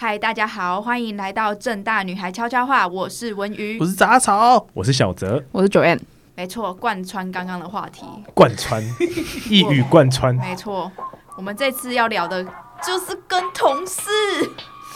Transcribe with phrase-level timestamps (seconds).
[0.00, 3.84] 嗨，大家好，欢迎来到正大女孩悄悄话，我是文瑜我。
[3.84, 6.00] 是杂草，我是小泽，我是九 N，
[6.36, 8.80] 没错，贯穿刚刚的话题，贯穿，
[9.50, 10.88] 一语贯穿，没错，
[11.34, 14.08] 我们这次要聊的就是跟同事，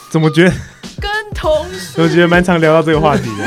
[0.09, 0.55] 怎么觉得？
[1.01, 3.43] 跟同事，我觉得蛮常聊到这个话题的。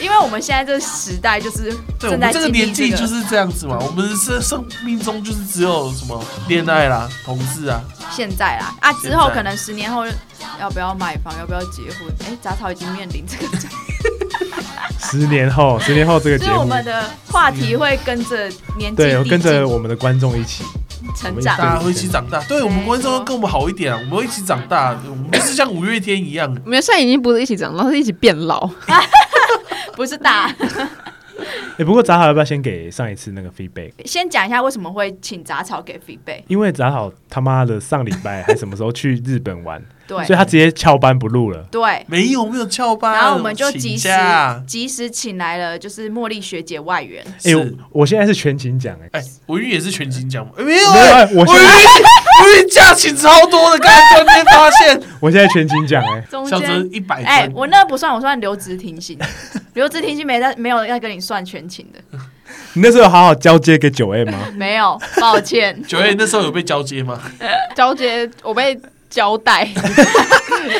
[0.00, 3.78] 因为我们现在这个时代就是对我正在们这个年纪就是这样子嘛。
[3.80, 10.04] 我们生生命中就是只有什么恋爱啦、同事啊，现在啦啊，之后现在可能十年后
[10.58, 12.08] 要不要买房，要不要结婚？
[12.26, 13.58] 哎，杂草已经面临这个，
[15.10, 18.48] 十年后， 十年后这个节目，就是我们的话题会跟着
[18.78, 20.64] 年纪对，我跟着我们的观众一起，
[21.16, 21.64] 成长对。
[21.64, 22.40] 大家会一起长大。
[22.44, 26.48] 对我们观众要跟我们好一点啊，我们会一起长大，我们不是像五月天一样。
[26.64, 28.68] 我们现在已经不是一起长大，是一起变老。
[30.00, 30.46] 不是大，
[31.76, 33.92] 哎， 不过杂草要不要先给上一次那个 feedback？
[34.06, 36.42] 先讲一下为什么会请杂草给 feedback。
[36.48, 39.78] 因为杂草他妈的上礼拜还什么时候去日本玩，
[40.10, 41.64] 对所以他直接翘班不录了。
[41.70, 47.24] 对，没有没有翘班，然后我们就请及时假及时请来了，就是茉莉学姐外援。
[47.24, 50.52] 哎、是我我现在是全勤奖哎，哎，我玉也是全勤奖吗？
[50.58, 59.16] 哎没有没有哎，哎我现文玉在文玉假期超多的，刚刚突然间发现， 我现在全勤奖哎，中小泽间，一百哎、我那个不算，我算留职停薪，
[59.74, 62.18] 留职停薪没在没有要跟你算全勤的，
[62.72, 64.38] 你那时候有好好交接给九 A 吗？
[64.56, 67.20] 没有，抱歉，九 A 那时候有被交接吗？
[67.76, 68.78] 交接我被
[69.10, 69.68] 交代，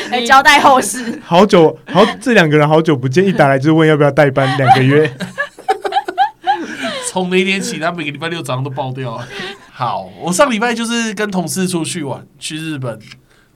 [0.09, 1.21] 来 交代后事。
[1.23, 5.13] 好久好，这两个人好久不见，一打来就问要不要代班两个月。
[7.09, 9.27] 从那一天起，他每个礼拜六早上都爆掉了。
[9.69, 12.97] 好，我上礼拜就是跟同事出去玩，去日本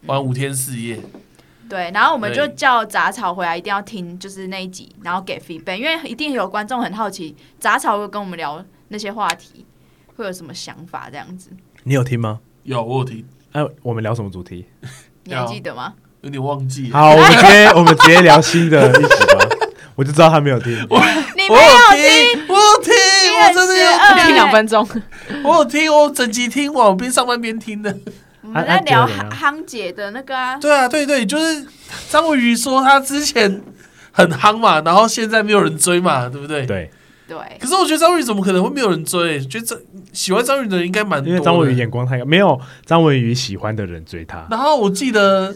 [0.06, 1.00] 玩五天四夜。
[1.70, 9.66] 对，然后我们就叫杂草回来，一定要听就是那一集，然后给 feedback，因为一定有观众很好奇，杂草会跟我们聊那些话题，
[10.16, 11.50] 会有什么想法这样子，
[11.84, 12.40] 你有听吗？
[12.64, 14.66] 有我有听，哎、我们聊什么主题？
[15.23, 15.94] 你还记得吗？
[16.20, 16.92] 有点忘记。
[16.92, 19.47] 好，我们直接我们直接聊新的一集吧。
[19.95, 20.73] 我就知道他没有听。
[20.73, 21.06] 你我没
[21.47, 21.62] 有有
[21.94, 22.94] 听，听，我有听，
[23.39, 24.85] 我真的听两分钟。
[25.41, 27.97] 我有听，我整集听完，我边上班边听的。
[28.41, 31.66] 我们在聊夯夯姐的那个啊，对啊，对对，就是
[32.09, 33.62] 张文宇说他之前
[34.12, 36.66] 很夯嘛，然后现在没有人追嘛，对不对？。
[36.66, 36.91] 对，
[37.28, 39.40] 对，可是我觉得张文宇怎么可能会没有人追？
[39.40, 39.81] 觉得这
[40.13, 41.30] 喜欢张文宇的人应该蛮多。
[41.30, 44.47] 因为张文宇眼光太高，没有张文宇喜欢的人追他。
[44.52, 45.56] 然后我记得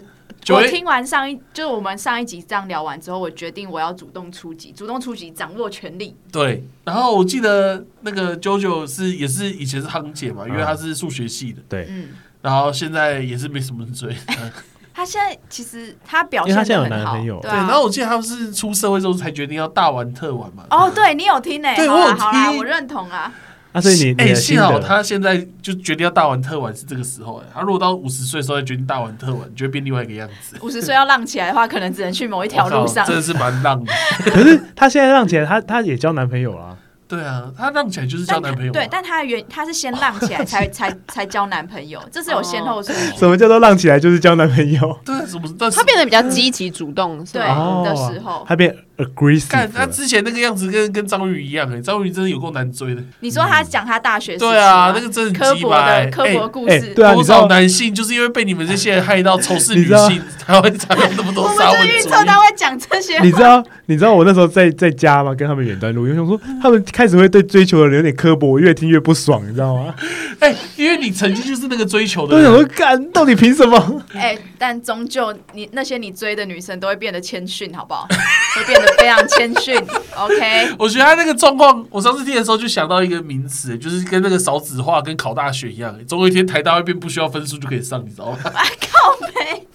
[0.49, 6.15] 我听完上一，就是我们上一集这样聊完之后，我决定我要主动出击，主动出击，掌握权力。
[6.31, 12.07] 对，然后我记得那个 JoJo 是也是以前是夯姐嘛，因为她是数学系的，对，嗯，
[12.41, 14.15] 然后现在也是没什么人追。
[14.93, 17.67] 嗯他现在其实他表因为他现现在有的很好，男朋友对，对啊。
[17.67, 20.63] 然后我记得他们是出社会之后才决定要大玩特玩嘛。
[20.69, 23.31] 哦，对你有听呢、好对我有啦好啦，听我认同啊。
[23.71, 30.57] 啊，所以你你哎，幸好的，他现在就决定要大玩特玩是这个时候哎，他如果到五十岁的时候再决定大玩特玩，就会变另外一个样子。
[30.61, 33.11] 五十岁要浪起来的话，可能只能去某一条路上靠。
[33.11, 33.93] 真的是蛮浪的。
[34.25, 36.77] 可是他现在浪起来，他他也交男朋友了啊。
[37.09, 38.73] 对啊，他浪起来就是交男朋友嘛。
[38.79, 43.17] 对，但他的原他是先浪起来才 才才交男朋友，这是有先后顺序。
[43.17, 44.99] 什么叫做浪起来就是交男朋友？
[45.03, 45.71] 对什么？
[45.71, 47.41] 他变得比较积极主动，对
[47.83, 49.85] 的时候他变 aggressive 干他。
[49.85, 53.01] 之前那个样子跟跟张宇一样哎，张宇真的有够难追的。
[53.21, 62.09] 你说他讲他大学对啊，那个真的刻薄很鸡巴哎的刻薄故哎事，多对啊你知道少男性就是因为被你们这些人害到仇视女性，才会才有那么多我们沙文主义就预测。
[62.23, 63.19] 他会讲这些。
[63.21, 65.33] 你知道你知道我那时候在在家吗？
[65.33, 69.93] 跟他们远端录音，我想说他们开始会对追求的人有点刻薄，我越听越不爽，你知道吗？
[70.39, 74.03] 哎， 因为你曾经就是那个追求的都想说人，干，到底凭什么？
[74.13, 78.07] 哎、但终究你那些你追的女生都会变得谦逊，好不好？
[78.55, 79.75] 会变得非常谦逊。
[80.15, 88.37] OK，我觉得他那个状况，我上次听的时候就想到一个名词，就是跟那个少子化跟考大学一样，总有一天台大会变不需要分数就可以上，你知道吗？
[88.41, 89.67] 靠背。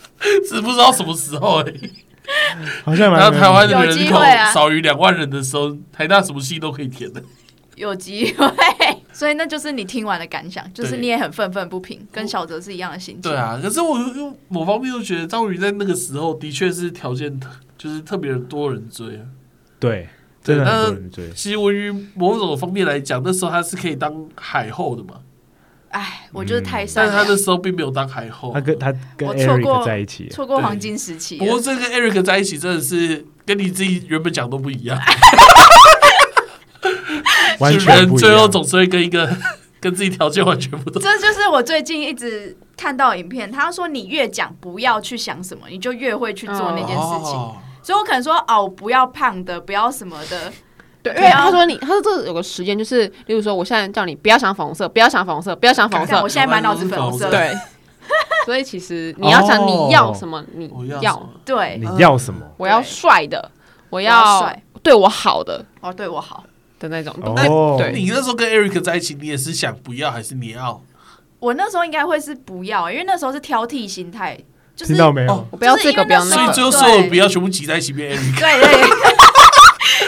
[0.49, 1.91] 是不知道什么时候而已。
[2.83, 4.19] 好像蛮然后台湾的有人口
[4.55, 7.23] 少于两万人的时候，台大什么系都可以填的。
[7.77, 8.47] 有机会，
[9.13, 13.23] 所以那就是你听完的感想，就是你也很愤愤不平，跟小泽是一样的心情。
[13.23, 17.51] 对，啊，可是我又又某方面又觉得张宇在那个时候的确是条件特
[17.85, 19.23] 就是特别多人追啊。
[19.79, 20.09] 对，
[20.43, 21.31] 真的很多人追。
[21.33, 25.17] 其实文于某种方面来讲，那时候他是可以当海后的嘛，
[25.91, 28.61] 哎，我就是太善良，但是他那时候并没有当海后他。
[28.63, 31.37] 跟他跟我错过 Eric 在一起，错过黄金时期。
[31.37, 34.99] 不过这跟 Eric 在一起真的是跟你自己原本讲都不一样，
[37.61, 38.09] 完全。
[38.17, 39.37] 最后总是会跟一个
[39.79, 41.03] 跟自己条件完全不同。
[41.03, 47.53] 这就是我最近一直看到影片，他说你越讲不要去想什么，你就越会去做那件事情。
[47.85, 50.51] 哦所以我可能说哦，我不要胖的，不要什么的，
[51.03, 56.23] 对，因为他说你，他说这有个时间，就是例如说，我现在叫你不要想粉红色，不要想粉红色，不要想粉红色。
[56.23, 57.53] 我，现在满脑子粉红色，对，
[58.47, 61.29] 所以其实你要想哦你要什么，你要什要么？
[61.45, 61.79] 对。
[61.79, 62.41] 你，要什么？
[62.57, 63.51] 我要帅的，
[63.91, 66.45] 我我要对我好的哦，对我好。
[66.81, 67.15] 的那种。
[67.23, 70.83] 哦，对你那时候跟 Eric 在一起，你也是想不要还是你要？
[71.39, 74.39] 我那时候应该会是不要，因为那时候是挑剔心态，
[74.77, 75.47] 就是听到没有哦？
[75.51, 76.55] 我不要这个，不要那个所以。
[76.55, 78.41] 最后所有不要全部挤在一起变 Eric。
[78.41, 78.71] 对 对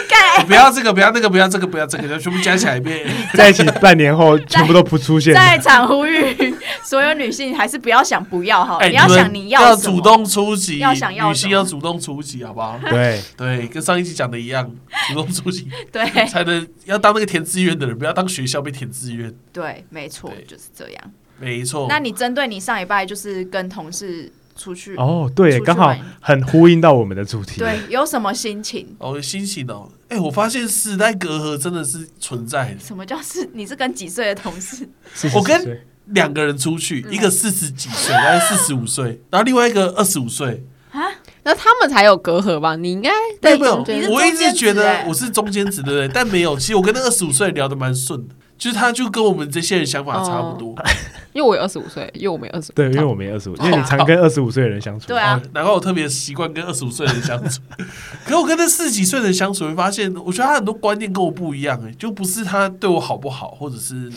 [0.09, 3.05] 对，不要这个，不要那个，不要这个，不要这个，全部加起来变。
[3.33, 12.79] 在一起半年后全部都不出现，在场呼吁所有女性还是不要想不要哈，哎，你要想你要什么主动出击，要想要女性要主动出击，好不好？
[12.89, 14.69] 对，对，跟上一集讲的一样，
[15.07, 19.33] 主动出击 对才能要当那个填志愿的人，不要当学校被填志愿。
[19.53, 21.03] 对，没错，就是这样。
[21.39, 21.85] 没错。
[21.87, 27.59] 那你针对你上一拜就是跟同事出去，哦，对，刚好很呼应到我们的主题。
[27.59, 28.95] 对，有什么心情？
[28.97, 32.79] 哦，心情哦，哎，我发现时代隔阂真的是存在的。
[32.79, 33.49] 什么叫是？
[33.53, 34.89] 你是跟几岁的同事？
[35.35, 41.03] 我跟两个人出去，嗯一个四十几岁，然后四十五岁，然后另外一个二十五岁啊。
[41.43, 42.75] 那他们才有隔阂吧？
[42.75, 43.09] 你应该
[43.41, 46.07] 没有我一直觉得我是中间值，对不对？
[46.09, 50.75] 但没有，其实我跟那二十五岁聊得蛮顺的，就是他就跟我们这些人想法差不多。
[51.33, 52.71] 因为我有二十五岁，因为我没二十。
[52.73, 55.07] 对，因为我没二十五，因为你常跟二十五岁的人相处。
[55.07, 57.61] 对啊哦难怪我特别习惯跟二十五岁的人相处。
[58.25, 64.11] 可是我跟那四十几岁的人相处，会发现，我觉得他很多观念跟我不一样，哎，就不是他对我好不好，或者是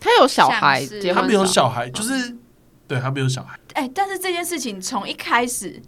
[0.00, 0.84] 他有小孩，
[1.14, 2.36] 他没有小小孩，就是
[2.88, 3.56] 对他没有小孩。
[3.74, 5.80] 哎、但是这件事情从一开始，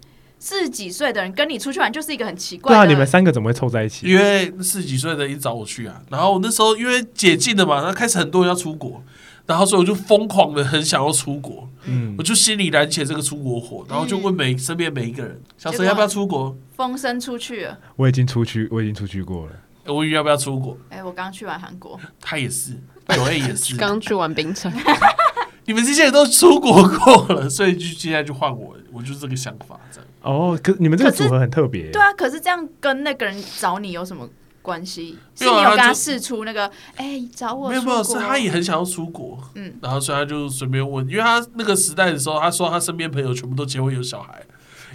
[0.43, 2.75] 四十几岁的人跟你出去玩，就是一个很奇怪的。
[2.75, 4.07] 对啊，你们三个怎么会凑在一起？
[4.07, 9.03] 因为四十几岁的一找我去啊，然后我那时候因为解禁了嘛，那开始很多人要出国，
[9.45, 16.57] 然后所以我就疯狂的很想要出国，嗯我，就心里燃起了这个出国火，然后就问每身边每一个人，小陈要不要出国？
[16.75, 17.77] 风声出去了。
[17.95, 19.93] 我已经出去，我已经出去过了。
[19.93, 20.75] 文宇要不要出国？
[20.89, 22.71] 哎、我刚去完韩国，他也是，
[23.09, 24.71] 九 A 也是， 刚去完冰城，
[25.65, 30.07] 你们这些人都出国过了，所以就现在就换我，我就是这个想法这样。
[30.21, 31.91] 哦，可你们这个组合很特别。
[31.91, 34.27] 对啊，可是这样跟那个人找你有什么
[34.61, 35.17] 关系？
[35.35, 44.43] 是你有跟他就试出那个，哎、找我没有没有，是他也很想要出国，嗯然后所以他就随便问，因为他那个时代的时候，他说他身边朋友全部都结婚有小孩，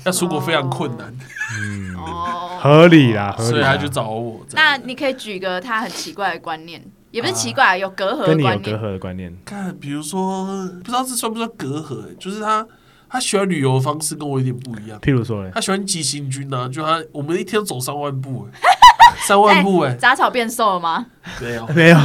[0.05, 1.13] 要出国非常困难，
[1.61, 3.51] 嗯，哦，合理啦，合理啦。
[3.51, 4.47] 所以他就找我。
[4.53, 6.85] 那你可以举个他很奇怪的观念，
[7.17, 8.73] 也不是奇怪，有隔阂跟你有隔。
[8.73, 9.35] 阂的观念。
[9.43, 10.45] 看，比如说
[10.85, 12.67] 不知道这算不算隔阂、欸就是他
[13.09, 18.59] 他喜欢旅游的方式跟我有点不一样，譬如说呢，他喜欢急行军啊，就他我们一天走三万步、欸，
[19.27, 21.07] 三万步哎、杂草变瘦了吗？
[21.41, 21.99] 没有， 没有。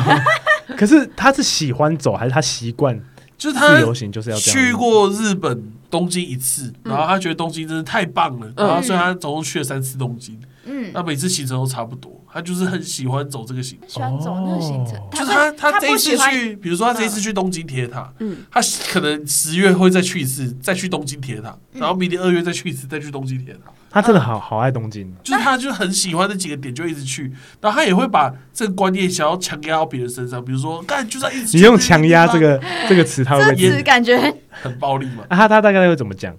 [0.77, 2.97] 可是他是喜欢走，还是他习惯
[3.37, 4.65] 就是他自由行就是要这样？
[4.65, 13.89] 去过日本东京一次，然后他觉得东京真的太棒了，然后所以他总共去了三次东京，嗯，那每次行程都差不多，他就是很喜欢走这个行程。
[13.89, 18.61] 喜欢走那个行程哦，就是他，他这一次去，比如说他这一次去东京铁塔，嗯他
[18.91, 23.71] 可能十月会再去一次，再去东京铁塔，嗯然后明年二月再去一次，再去东京铁塔。
[23.93, 25.13] 他真的好好爱东京。
[25.21, 27.23] 就是他就很喜欢那几个点，就一直去，
[27.59, 35.25] 然后他也会把这个观念想要强压到别人身上，比如说，干就在一直你用强压这个个这个词，他会不会这听词感觉很暴力嘛？
[35.27, 35.35] 啊？
[35.35, 36.33] 他他大概会怎么讲？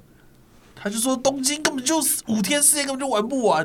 [0.74, 3.64] 他就说东京根本就是五天四夜根本就玩不完，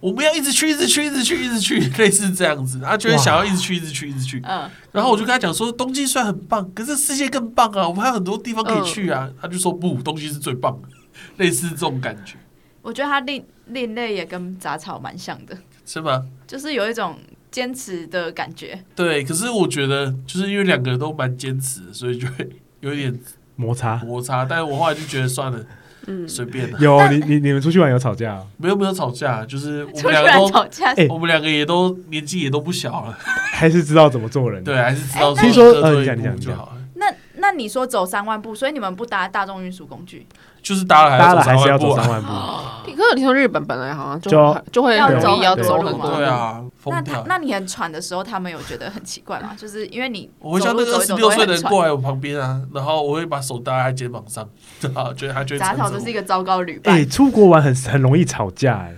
[0.00, 4.40] 我们要一直去，一直去，一直去，一直去， 类似这样子，他就会想要一直去，一直去，一直去。
[4.44, 9.30] 嗯，然后我就跟他讲说，东京虽然很棒，可是世界更棒啊，我们还有很多地方可以去啊。
[9.40, 10.88] 他就说不，东京是最棒的，
[11.36, 12.36] 类似这种感觉，
[12.82, 16.24] 我觉得他另另类也跟杂草蛮像的，是吗？
[16.46, 17.18] 就是有一种
[17.50, 18.82] 坚持的感觉。
[18.96, 22.48] 对，可是我觉得就是因为两个人都蛮坚持，所以就会
[22.80, 23.16] 有点
[23.56, 24.44] 摩擦摩擦。
[24.44, 25.64] 但是我后来就觉得算了，
[26.06, 28.46] 嗯，随便的，有你你你们出去玩有吵架哦？
[28.56, 33.18] 没有没有吵架，就是 我出去玩们两个都，吵架，哎我们两个也都年纪也都不小了，
[33.52, 34.62] 还是知道怎么做人？
[34.64, 36.72] 对，，还是知道哎听说呃你讲你讲你讲步就好了。
[36.94, 40.26] 那那你说走三万步，所以你们不搭大众运输工具？
[40.62, 42.28] 就是搭了还搭了还是走三走三万步。
[42.90, 47.00] 可是我听说日本本来好像就就就会要走容易要走很多多路嘛对，啊，那。
[47.00, 49.54] 他那你很喘的时候，他们有觉得很奇怪吗？
[49.56, 54.46] 就是因为你我会像那个二十六岁的人过来我旁边啊，然后我会把手搭在他肩膀上，
[54.80, 56.94] 然后觉得他觉得 杂草就是一个糟糕的旅伴。
[56.94, 58.94] 哎，出国玩很很容易吵架哎。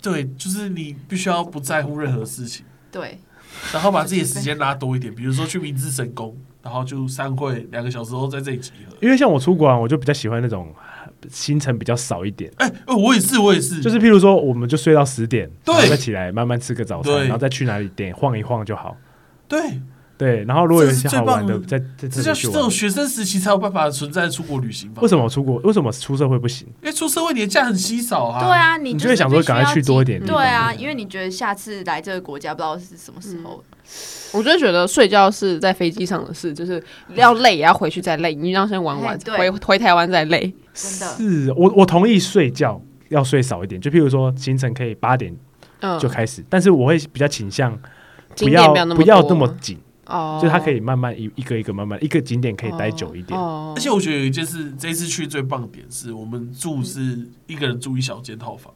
[0.00, 3.18] 对，就是你必须要不在乎任何事情，对，
[3.72, 8.96] 然后把自己的时间拉多一点，比如说去明治神宫，然后就散会两个小时后在这里集合。
[9.00, 10.74] 因为像我出国啊，我就比较喜欢那种
[11.28, 18.96] 行程比较少一点，哎、呃我也是，我也是，就是譬如说，我们就睡到十点，对然后再起来慢慢吃个早餐，然后再去哪里点晃一晃就好。
[19.48, 19.80] 对
[20.16, 22.52] 对，然后如果有一些好玩的在在这叫这里。
[22.52, 25.00] 这种学生时期才有办法存在出国旅行吧？
[25.00, 25.56] 为什么出国？
[25.60, 26.68] 为什么出社会不行？
[26.82, 28.44] 因为出社会你的假很稀少啊。
[28.44, 33.64] 对，啊，你你就会想说赶快去多一点对啊，因为你觉得下次来这个国家不知道是什么时候。
[34.32, 36.82] 我就觉得睡觉是在飞机上的事，就是
[37.14, 40.52] 要累也要回去再累，你让先玩完哎，对回回台湾再累。
[40.72, 45.34] 真的是我我同意睡觉要睡少一点，就譬如说行程可以八点
[45.80, 47.76] 嗯，就开始，但是我会比较倾向
[48.36, 53.38] 不要不要那么紧，哦，就它可以慢慢一一个一个慢慢一个景点可以待久一点。
[53.38, 58.72] 哦而且我觉得有一件事，这一次去最棒的点是我们住是一个人住一小间套房，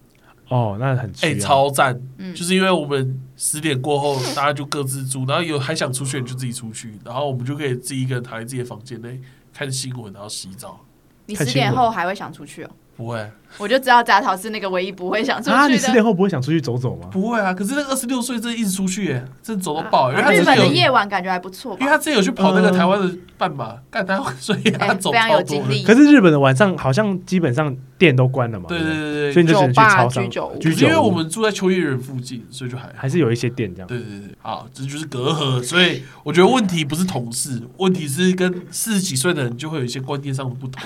[0.48, 1.38] 哦，那很需哎、要。
[1.38, 2.00] 超赞！
[2.18, 9.20] 嗯就是因为我们十点过后大家就各自住，然后有还想出去你就自己出去，然后我们就可以自己一个人躺在自己的房间内
[9.52, 10.80] 看新闻，然后洗澡。
[11.26, 12.70] 你十点后还会想出去哦？
[12.96, 15.86] 不会，我就知道杂草是那个唯一不会想出啊，你去的。
[15.86, 17.08] 十点后不会想出去走走吗？
[17.10, 17.52] 不会啊！
[17.52, 21.76] 可是那个二十六岁真的一直出去耶，真的走到爆耶，因为他啊日本的夜晚感觉还不错？
[21.80, 25.30] 因为他之前有去跑那个嗯台湾的半马，干他 所以他哎，走非常。
[25.30, 25.82] 有精力。
[25.82, 33.88] 可是日本的晚上好像基本上店都关了嘛，对对对对，所以你就只能去酒吧超商居酒屋可居酒因为我们住在秋叶原附近，所以就还还是有一些店这样。
[33.88, 40.80] 对对对，好，这就是隔阂，所以我觉得问题不是同事，问题是跟四十几岁的人就会有一些观念上的不同。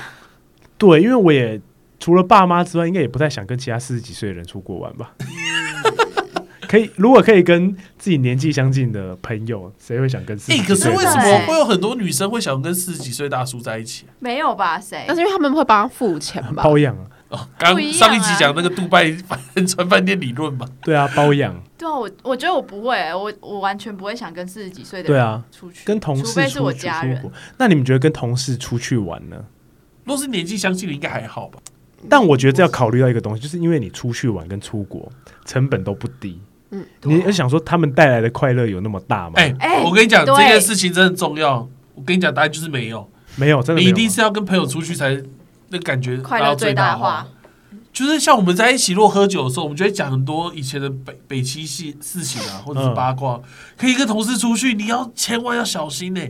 [0.79, 1.61] 对，因为我也
[1.99, 5.15] 除了爸妈之外，应该也不太想跟其他四十几岁的人出国玩吧。
[6.69, 14.05] 可以，如果可以跟自己年纪相近的朋友，谁会想跟四哎、十可是几岁的人为什么会有很多女生会想跟四十几岁大叔在一起？
[14.19, 14.79] 没有吧？
[14.79, 15.17] 谁但？
[15.17, 16.63] 是因为他们会帮他付钱吧？
[16.65, 17.07] 包养啊？
[17.31, 21.59] 哦，刚不一样啊上一集讲那个杜拜帆船饭店理论嘛，对啊，包养。
[21.79, 27.33] 对啊，我我觉得我不会，我我完全不会想跟四十几岁的人对啊，出去，跟同事除非是我出家人出国。
[27.57, 29.43] 那你们觉得跟同事出去玩呢？
[30.05, 31.59] 若是年纪相近的，应该还好吧？
[32.09, 35.11] 但我觉得这要考虑到一个东西，就是因为你出去玩跟出国
[35.45, 36.41] 成本都不低，
[36.71, 39.35] 嗯，你要想说他们带来的快乐有那么大吗？
[39.37, 41.69] 哎、哎我跟你讲，这对件事情真的很重要。
[41.95, 43.11] 我跟你讲，答案就是没有。
[43.37, 45.21] 没有，真的你没有啊一定是要跟朋友出去才
[45.71, 47.27] 那感觉达到快乐最大大化。。
[47.93, 53.41] 就是像我们在一起，如果喝酒的时候，我们就会讲很多以前的北北七系事情啊，或者是八卦。
[53.77, 56.21] 可以跟同事出去，你要千万要小心呢、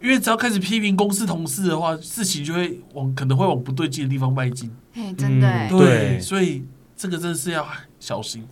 [0.00, 4.70] 因为只要开始批评公司同事的话，事情就会往可能会往不对劲的地方迈进。
[4.94, 6.64] 哎，真的对所以
[6.96, 7.66] 这个真的是要
[7.98, 8.46] 小心。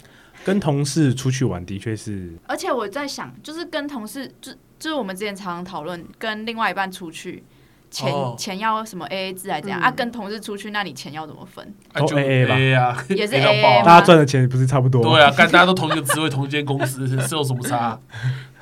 [0.44, 7.42] 跟同事出去玩的确是而且我在想，就是跟同事，就就是我们之前常常讨论，跟另外一半出去，
[7.90, 9.90] 钱、哦钱要什么 A A 制还是怎样、嗯啊？
[9.90, 11.74] 跟同事出去，那你钱要怎么分？
[12.06, 15.02] 就 AA 吧啊，也是 AA 大家赚的钱不是差不多？
[15.02, 17.98] 对啊，干大家都同一个职位，同一间公司，是有什么差？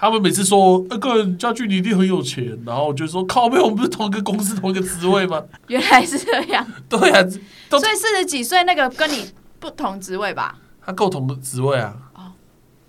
[0.02, 5.40] 他们每次说那个人家具你一定很有钱，然后我就说靠背，我们不是同一个公司同一个职位吗？
[5.68, 7.22] 原来是这样，对啊，
[7.70, 9.30] 所以四十几岁那个跟你
[9.60, 10.58] 不同职位吧？
[10.84, 12.32] 他够同的职位啊，哦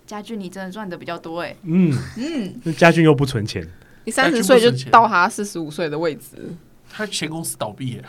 [0.07, 3.63] 家具你真的赚的比较多哎，嗯，嗯，那家具又不存钱，
[4.05, 6.55] 你三十岁就到他四十五岁的位置，
[6.89, 8.03] 他前公司倒闭了。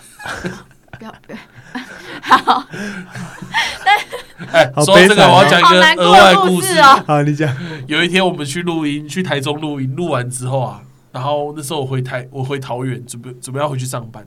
[0.97, 1.39] 不要不要，
[4.51, 5.63] 哎，好说到这个，我要讲一
[5.97, 7.03] 个额外故事事哦。
[7.07, 7.55] 好，你讲，
[7.87, 14.27] 有一天我们去录音，去台中录音，录完之后啊，然后那时候我回台，我回桃园，准备准备要回去上班，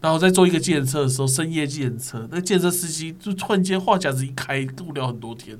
[0.00, 5.56] 然后在做一个计程车的时候，深夜计程车，那计程车司机就突然间话匣子一开，跟我聊很多天。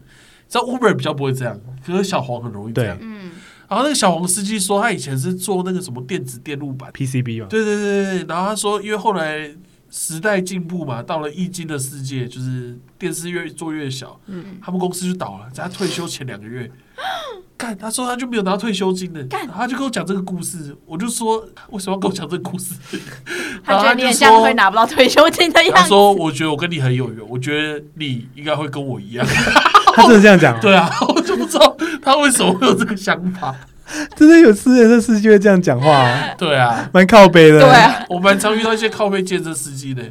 [0.48, 1.56] 知道 Uber 比较不会这样，
[1.86, 2.98] 可是小黄很容易这样。
[3.00, 3.30] 嗯，
[3.68, 9.48] 然后那个小黄司机说，他以前是做那个什么电子电路板，PCB 嘛，对对对对，然后他说，因为后来
[9.90, 14.58] 时代进步嘛，到了易经的世界，就是电视越做越小，嗯。
[14.62, 16.70] 他们公司就倒了，在他退休前两个月，
[17.58, 19.46] 干，他说他就没有拿退休金的，干。
[19.48, 22.74] 他就跟我讲这个故事，我就说为什么要跟我讲这个故事？
[23.64, 25.88] 他觉得你很像说会拿不到退休金的他样子。
[25.88, 29.26] 说我觉得我跟你很有缘，我觉得你应该会跟我一样，
[29.94, 33.54] 他真的这样讲啊， 对啊，我就不知道他为什么会有这个想法，
[34.16, 37.60] 真的有私人的司机会这样讲话啊，对啊，蛮靠背的。
[37.60, 40.02] 对啊，我蛮常遇到一些靠背健身司机的。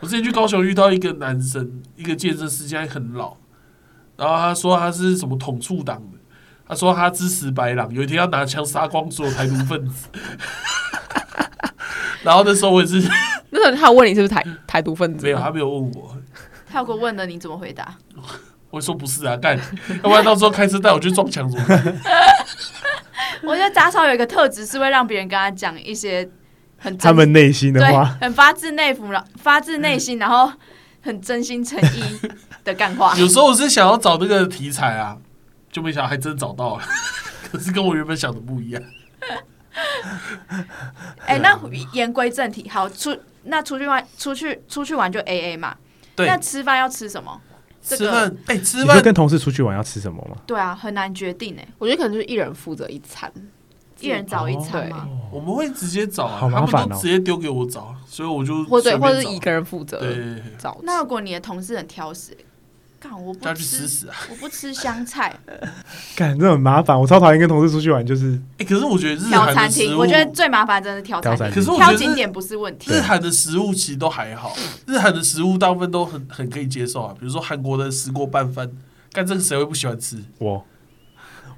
[0.00, 3.36] 我之前去高雄遇到一个男生，一个健身司机还很老，
[4.16, 6.18] 然后他说他是什么统促党的，
[6.68, 10.08] 他说他支持白狼，有一天要拿枪杀光所有台独分子。
[12.22, 13.00] 然后那时候我也是
[13.50, 15.24] 那时候他有问你是不是台台独分子？
[15.24, 16.16] 没有，他没有问我，
[16.68, 17.94] 他有个问了，你怎么回答？
[18.70, 19.56] 我说不是啊，干，
[20.02, 22.00] 要不然到时候开车带我去撞墙怎么办？
[23.46, 26.28] 我觉得杂草有一个特质是会让别人跟他讲一些
[26.76, 30.52] 很真他们内心的话，很发自内服，然后发自内心，然后
[31.00, 32.20] 很真心诚意
[32.64, 33.16] 的干话。
[33.16, 35.16] 有时候我是想要找那个题材啊，
[35.70, 36.82] 就没想到还真找到了，
[37.50, 38.82] 可是跟我原本想的不一样。
[41.26, 41.58] 哎、那
[41.92, 45.76] 言归正题，好出那出去玩，出去出去玩就 A A 嘛。
[46.14, 47.40] 对那，吃饭要吃什么？
[47.88, 50.36] 这个吃饭，哎、吃饭跟同事出去玩要吃什么吗？
[50.44, 51.66] 对啊，很难决定哎。
[51.78, 53.32] 我觉得可能就是一人负责一餐，
[54.00, 55.08] 一人找一餐吗？
[55.30, 60.78] 我们会直接找啊，好麻烦哦他们都直接丢给我找，所以我就或对，随便或者是一个人负责对对对，找。
[60.82, 62.36] 那如果你的同事很挑食，
[63.08, 64.14] 干我不叫他去吃吃，屎啊！
[64.30, 65.34] 我不吃香菜，
[66.16, 71.38] 干这很麻烦，我超讨厌跟同事出去玩，就是哎，可是我觉得日挑韩的食餐厅，物，我觉得最麻烦真的是挑餐厅。
[71.38, 78.70] 挑餐厅可是我觉得日挑景点不是问题日，韩的食物其实都还好，日韩的食物大部分都很很可以接受啊，比如说韩国的石锅拌饭，
[79.12, 80.18] 干这个谁会不喜欢吃？
[80.38, 80.64] 我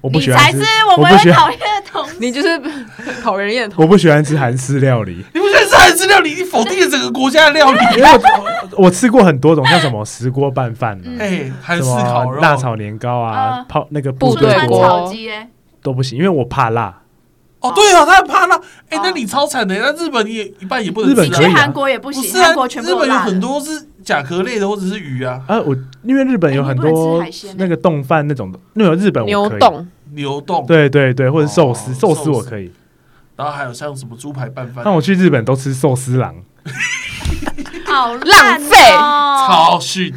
[0.01, 0.65] 我不你喜欢吃是，
[0.95, 2.15] 我们不喜欢讨厌的同事。
[2.19, 2.61] 你就是
[3.21, 5.58] 讨人厌的同我不喜欢吃韩式料理，你不觉得是
[5.89, 6.33] 韩式料理？
[6.35, 7.79] 你否定了整个国家的料理？
[7.97, 8.09] 因为
[8.77, 15.11] 我我吃过很多种，像什么石锅拌饭啊，嗯哎，韩什式烤肉、辣炒年糕啊呃，泡那个部部队锅
[15.81, 17.01] 都不行，因为我怕辣。
[17.61, 18.55] 哦，对啊，他很怕辣。
[18.89, 19.75] 哎哦，那你超惨的。
[19.77, 21.49] 那日本你也一半也不能日本可以啊吃啊。
[21.49, 32.71] 去韩国也不行，不是啊韩国全，部日本有很多是甲壳类的或者是鱼啊，啊，我因为日本有很多海鲜欸那个冻饭那种的，那种日本牛冻，牛冻，对对对，或者寿司寿司我可以。
[33.39, 36.35] 然后还有像什么猪排拌饭那，我去日本都吃寿司郎，
[37.85, 39.47] 好浪费烂哦！
[39.47, 40.13] 超逊。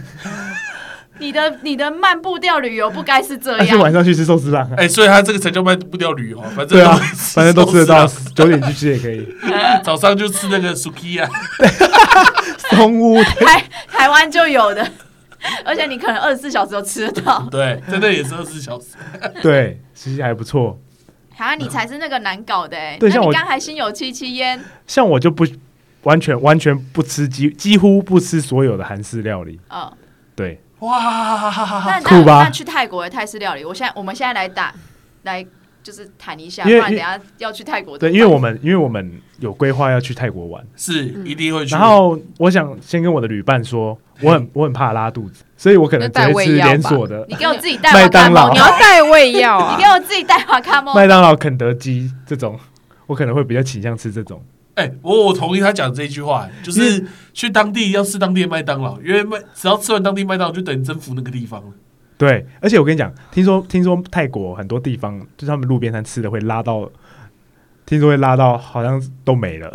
[1.21, 3.93] 你的你的漫步调旅游不该是这而且晚。
[3.93, 4.75] 上去吃寿司郎啊。
[4.76, 9.25] 哎，所以他这个才叫慢步调旅游，反正对啊，反正都吃得到，九点去吃也可以。
[9.55, 11.31] 啊 早上就吃那个 suki 啊，
[12.71, 14.85] 松屋台台湾就有的，
[15.64, 17.47] 而且你可能二十四小时都吃得到。
[17.49, 18.87] 对，真的也是二十四小时。
[19.41, 20.76] 对，其实还不错。
[21.43, 22.97] 啊，你才是那个难搞的哎！
[22.99, 25.45] 对像我那你刚还心有戚戚焉，像我就不
[26.05, 29.61] 完全完全不吃几几乎不吃所有的韩式料理。
[29.71, 29.93] 嗯，
[30.35, 31.51] 对，哇，
[31.87, 32.45] 那那酷吧？
[32.45, 34.75] 那去泰国的泰式料理，我现在我们现在来打
[35.23, 35.45] 来
[35.83, 38.15] 就是谈一下，因为不然等下要去泰国怎对，办。
[38.15, 41.75] 因为我们因为我们有规划要去泰国玩，是一定会去。
[41.75, 49.89] 然后我想先跟我的旅伴说，我很我很怕拉肚子，所以我可能带会吃胃药吧连锁的你给我自己带麦瓦卡当劳梦，你要带胃药啊 你给！
[49.89, 50.95] 我自己带瓦卡梦。
[50.95, 52.59] 麦当劳、肯德基这种，
[53.07, 54.43] 我可能会比较倾向吃这种。
[54.75, 61.69] 哎、我我同意他讲这句话、就是去当地要吃当地的麦当劳，因为麦只要吃完当地麦当劳，就等于征服那个地方了。
[62.23, 66.88] 对，而且我跟你讲，听说听说泰国很多地方，就是他们路边摊吃的会拉到，
[67.85, 69.69] 听说会拉到好像都没了。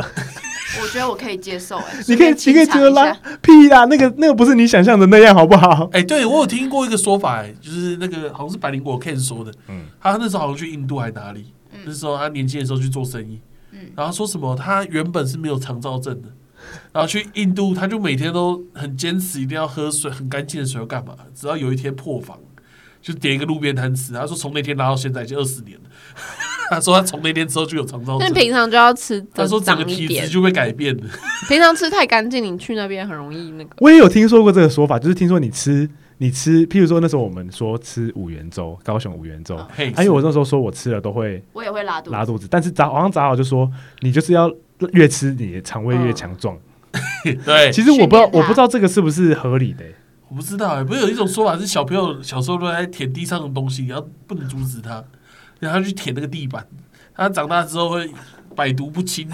[0.81, 5.89] 我觉得我可以接受哎， 你可以你可以觉得拉屁啦，那个那个不是你想象的那样，好不好？
[5.91, 9.81] 哎、对我有听过一个说法、哎，就是那个好像是百灵果 Ken 说的，嗯。
[9.99, 11.47] 他那时候好像去印度还哪里，
[11.83, 13.41] 那时候他年轻的时候去做生意，
[13.73, 13.79] 嗯。
[13.93, 16.29] 然后说什么他原本是没有肠燥症的，
[16.91, 21.15] 然后去印度他就每天都很坚持一定要喝水，很干净的水，要干嘛？
[21.35, 22.37] 直到有一天破防，
[23.01, 25.89] 就点一个路边摊吃，他说从那天拉到现在已经二十年了，
[26.69, 28.33] 他说他从那天之后就有肠燥但。
[28.33, 31.03] 平常就要吃他说整个体质就被改变了。
[31.47, 33.75] 平常吃太干净，你去那边很容易那个。
[33.79, 39.55] 我也有听说过这个说法，就是听说你吃你吃，譬如说那时候我们说吃五元粥，高雄五元粥，
[39.95, 42.15] 还有我那时候说我吃了都会我也会拉肚子。
[42.15, 44.51] 拉肚子，但是早好像早好就说你就是要
[44.93, 46.57] 越吃你的肠胃越强壮。
[47.45, 49.95] 对， 其实我不知道我不知道这个是不是合理的、欸
[50.29, 55.01] 我不知道哎、不是有一种说法是小朋友小时候都在舔地上的东西，然后不能阻止他，
[55.61, 56.67] 然后去舔那个地板，
[57.15, 58.11] 他长大之后会
[58.53, 59.25] 百毒不侵。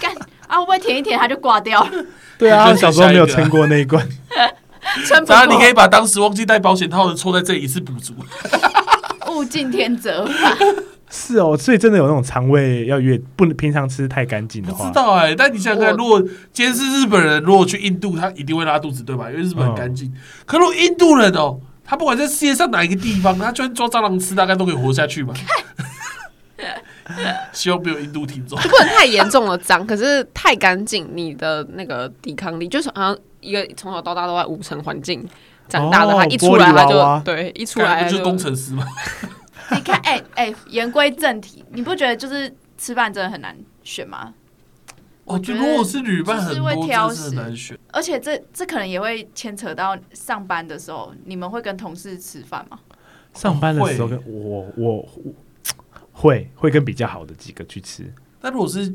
[0.00, 0.12] 干
[0.48, 1.90] 啊，会不会舔一舔他就挂掉了？
[2.36, 4.04] 对啊，就他小时候没有撑过那一关。
[5.04, 8.12] 撑不过然后你可以把当时忘记带保险套的错在这里一次补足。
[9.30, 10.56] 物竞天择法。
[11.08, 16.20] 是哦，所以真的有那种肠胃要越不能平常吃太干净的话不知，道哎、但你想想看，如果
[16.52, 19.30] 今天是日本人，如果去印度，他一定会拉肚子，对吧？
[19.30, 20.12] 因为日本很干净。
[20.44, 25.32] 可如果印度人哦，他不管在世界上哪一个地方，他居然抓蟑螂吃，大概都可以活下去吧。
[27.52, 28.58] 希望没有印度听众。
[28.58, 35.24] 不能太严重的脏，可是太干净，你的那个抵抗力就是好像一个从小到大都在无尘环境
[35.68, 38.84] 长大的，哦他一出来他就玻璃娃娃对，一出来他就是工程师吗？
[39.74, 44.34] 你看，哎、哎，言归正题，你不觉得就是吃饭真的很难选吗？
[45.24, 47.76] 我，觉得就如果是旅伴很就是多，挑食难选。
[47.92, 52.78] 而且这这可能也会牵扯到上班的时候，你们会跟同事吃饭吗？
[53.34, 55.08] 上班的时候跟我我我
[56.12, 58.10] 会会跟比较好的几个去吃。
[58.40, 58.94] 但如果是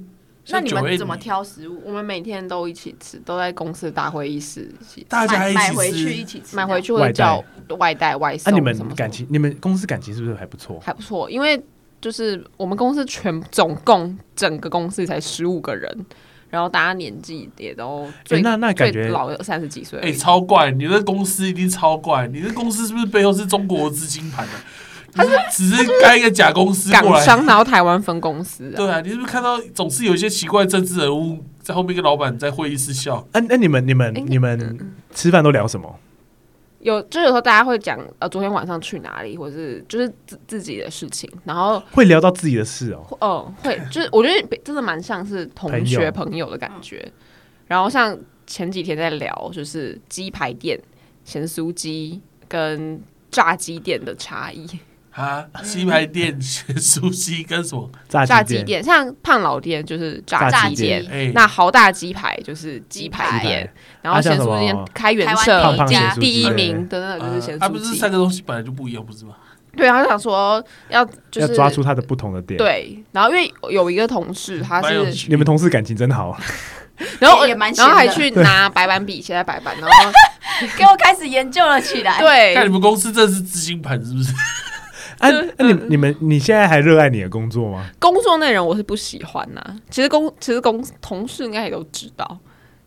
[0.49, 1.82] 那你们怎么挑食物？
[1.86, 5.91] 我们每天都一起吃，都在公司大会议室一起大家一买买回？
[5.91, 7.43] 去一起吃，买回去会叫
[7.77, 8.54] 外带外那、送。
[8.54, 10.80] 啊你们什么感情，你们公司感情是不是还不错？
[10.80, 11.62] 还不错，因为
[12.01, 16.06] 就是我们公司全总共整个公司才十五个人，
[16.49, 20.71] 然后大家年纪也都最、那那感觉老的三十几岁而哎、已，超怪！
[20.71, 24.54] 你的公司一定超怪，你的公司是不是背后是中国资金盘的、
[25.13, 27.12] 你是只是开一个假公司过来？
[27.12, 33.15] 港商然后台湾分公司啊，对啊，你是不是看到总是有一些奇怪政治人物在后面跟老板在会议室笑？
[33.32, 36.00] 啊，那你们你们哎你们吃饭都聊什么？
[36.80, 43.17] 有就有时候大家会讲呃昨天晚上去哪里，或者是就是自自己的事情，然后会聊到自己的事哦。
[43.19, 47.08] 哦会就是我觉得真的蛮像是同学朋友的感觉。
[47.67, 50.80] 然后像前几天在聊就是鸡排店、
[51.24, 54.67] 咸酥鸡跟炸鸡店的差异。
[55.12, 57.89] 啊，鸡排店、咸酥鸡跟什么？
[58.08, 63.69] 炸炸鸡鸡店，像胖老店就是炸炸鸡鸡店，哎，那豪大鸡排就是鸡排店，
[64.02, 68.00] 然后咸酥鸡开元台湾社第第一名的那个就是咸它不是酥鸡。
[68.00, 69.34] 三个东西本来就不一样，不是吗？
[69.76, 76.38] 对，他想说要就要是抓出他的不同的点。，对，然后因为有一个同事他是，你们同事感情真好。
[77.19, 80.12] 然后也蛮然后还去拿白板笔写在白板，然后
[80.78, 84.32] 给我开始研究了起来。，对看你们公司这是资金盘是不是？
[85.21, 87.89] 啊，那 你你们你现在还热爱你的工作吗？
[87.99, 92.38] 工作内容我是不喜欢呐、其实公其实公同事应该也都知道，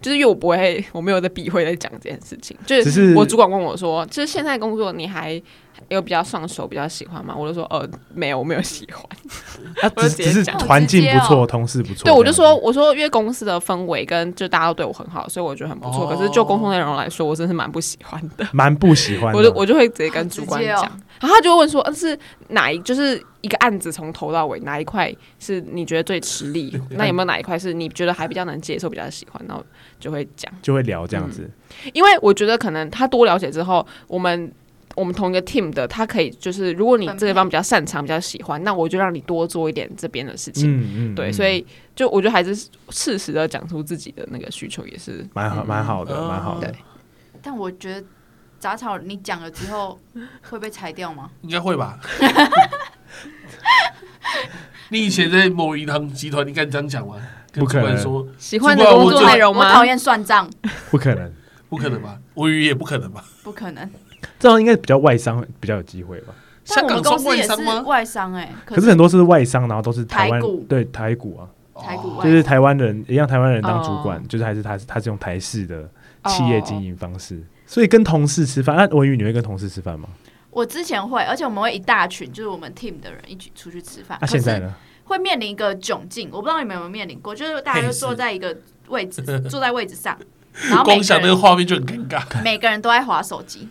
[0.01, 2.57] 就是因为我不会，我没有在避讳在讲这件事情。
[2.67, 5.41] 就是我主管问我说，就是现在工作你还
[5.89, 7.35] 有比较上手、比较喜欢吗？
[7.37, 9.05] 我就说呃没有，我没有喜欢。
[9.83, 12.05] 啊，我只只是环境不错，哦同事不错。
[12.05, 16.05] 对，我就说我说因为公司的氛围跟就大家都对我很好，所以我觉得很不错。
[16.05, 18.47] 哦可是就工作内容来说，我真是蛮不喜欢的。
[18.53, 19.39] 蛮不喜欢的。
[19.39, 20.83] 我就我就会直接跟主管讲，
[21.21, 26.81] 然后他就会问说，呃，是哪一就是一个案子从头到尾哪一块是你觉得最吃力？
[26.91, 29.43] 那有没有哪一块是你觉得还比较能接受、比较喜欢？
[29.49, 29.65] 然后
[29.99, 31.51] 就会讲，就会聊这样子。
[31.93, 34.53] 因为我觉得可能他多了解之后，我们。
[34.95, 40.71] 我们同一个 team 的，他可以就是，如果你这个地方比较擅长、比较喜欢，那我就让你多做一点这边的事情。
[40.71, 46.79] 嗯嗯，对，嗯所以就我觉得还是适时的讲出自己的那个需求，也是蛮好蛮好的，嗯蛮好的对。
[47.43, 48.07] 但我觉得
[48.59, 49.99] 杂草你讲了之后
[50.49, 51.31] 会被裁掉吗？
[51.43, 51.99] 应该会吧？
[54.91, 57.17] 你以前在某银行集团，你敢这样讲吗？
[57.53, 59.69] 不可能说喜欢的工作内容吗？
[59.69, 60.51] 我讨厌算账，
[60.91, 61.33] 不可能，
[61.69, 62.19] 不可能吧？
[62.35, 63.25] 我以为也不可能吧？
[63.45, 63.89] 不可能。
[64.39, 66.35] 这样应该比较外商比较有机会吧？
[66.67, 71.49] 但我们香港公司也是外商哎，可是很多是外商，然后都是台湾对台股啊，
[71.83, 75.89] 台股就是台湾人一样，台湾人当主管，哦就是还是他是他是用台式的
[76.27, 80.09] 企业经营方式，所以跟同事吃饭，那文宇你会跟同事吃饭吗？
[80.51, 84.17] 我之前会，而且我们会一大群，就是我们 team 的人一起出去吃饭。
[84.21, 84.73] 那、可是现在呢？
[85.05, 88.57] 会面临一个窘境，我不知道你们有没有面临过，就是大家就坐在一个
[88.89, 90.17] 位置， 坐在位置上，
[90.71, 92.43] 然后光想那个人画面就很尴尬。
[92.43, 93.69] 每个人都在划手机，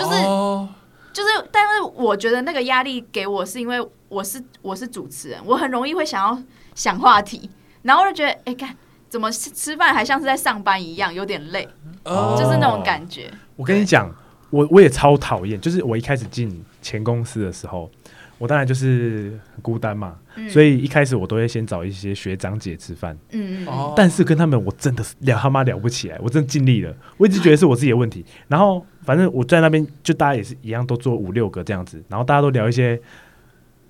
[0.00, 0.68] 就是、哦。
[1.12, 6.40] 就是，但是我觉得那个压力给我是因为我是我是主持人，我很容易会想要
[6.72, 7.50] 想话题，
[7.82, 8.74] 然后我就觉得，哎、看
[9.08, 11.68] 怎么吃吃饭还像是在上班一样，有点累，
[12.04, 12.36] 哦。
[12.38, 13.28] 就是那种感觉。
[13.56, 14.08] 我跟你讲，
[14.50, 17.90] 我我也超讨厌，就是我一开始进前公司的时候，
[18.38, 20.48] 我当然就是很孤单嘛，嗯。
[20.48, 28.24] 所以一开始我都会先找一些学长姐吃饭，嗯嗯但是跟他们我真的是聊他妈聊不起来，我真的尽力了，我一直觉得是我自己的问题。
[28.46, 33.00] 然后反正我在那边就大家也是一样，都做五六个这样子，然后大家都聊一些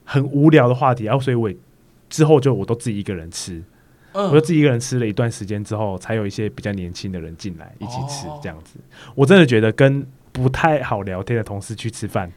[0.04, 1.56] 很无聊的话题，然后所以我也
[2.08, 3.62] 之后就我都自己一个人吃，
[4.12, 8.78] 我就嗯，自己一个人吃了一段时间之后，才有一些比较年轻的人进来一起吃哦这样子。
[9.14, 12.30] 我真的觉得跟不太好聊天的同事去吃饭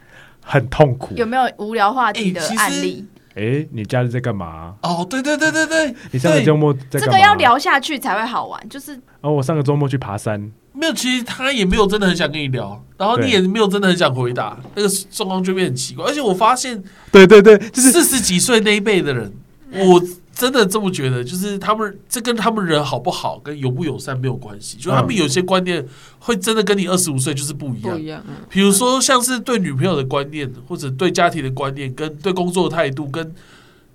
[0.43, 1.15] 很痛苦。
[1.15, 3.05] 有没有无聊话题的案例？
[3.35, 4.75] 诶，你假日在干嘛？
[4.81, 7.05] 哦，对对对对对，你上个周末在干嘛？
[7.05, 10.51] 这个要聊下去才会好玩，就是哦，我上个周末去爬山。
[10.75, 16.05] 没有，其实他也没有真的很想跟你聊，然后你对也没有真的很想回答，那个状况就变很奇怪。
[16.05, 19.31] 而且我发现对对对，就是四十几岁那一辈的人，
[19.71, 20.01] 我
[20.35, 25.85] 真的这么觉得，就是他们这跟他们人好不好、跟友不友善没有关系，就他们嗯有些观念
[26.19, 27.93] 会真的跟你二十五岁就是不一样。
[27.95, 33.33] 不一样，嗯比如说，像是对女朋友的观念，或者对家庭的观念，跟对工作的态度，跟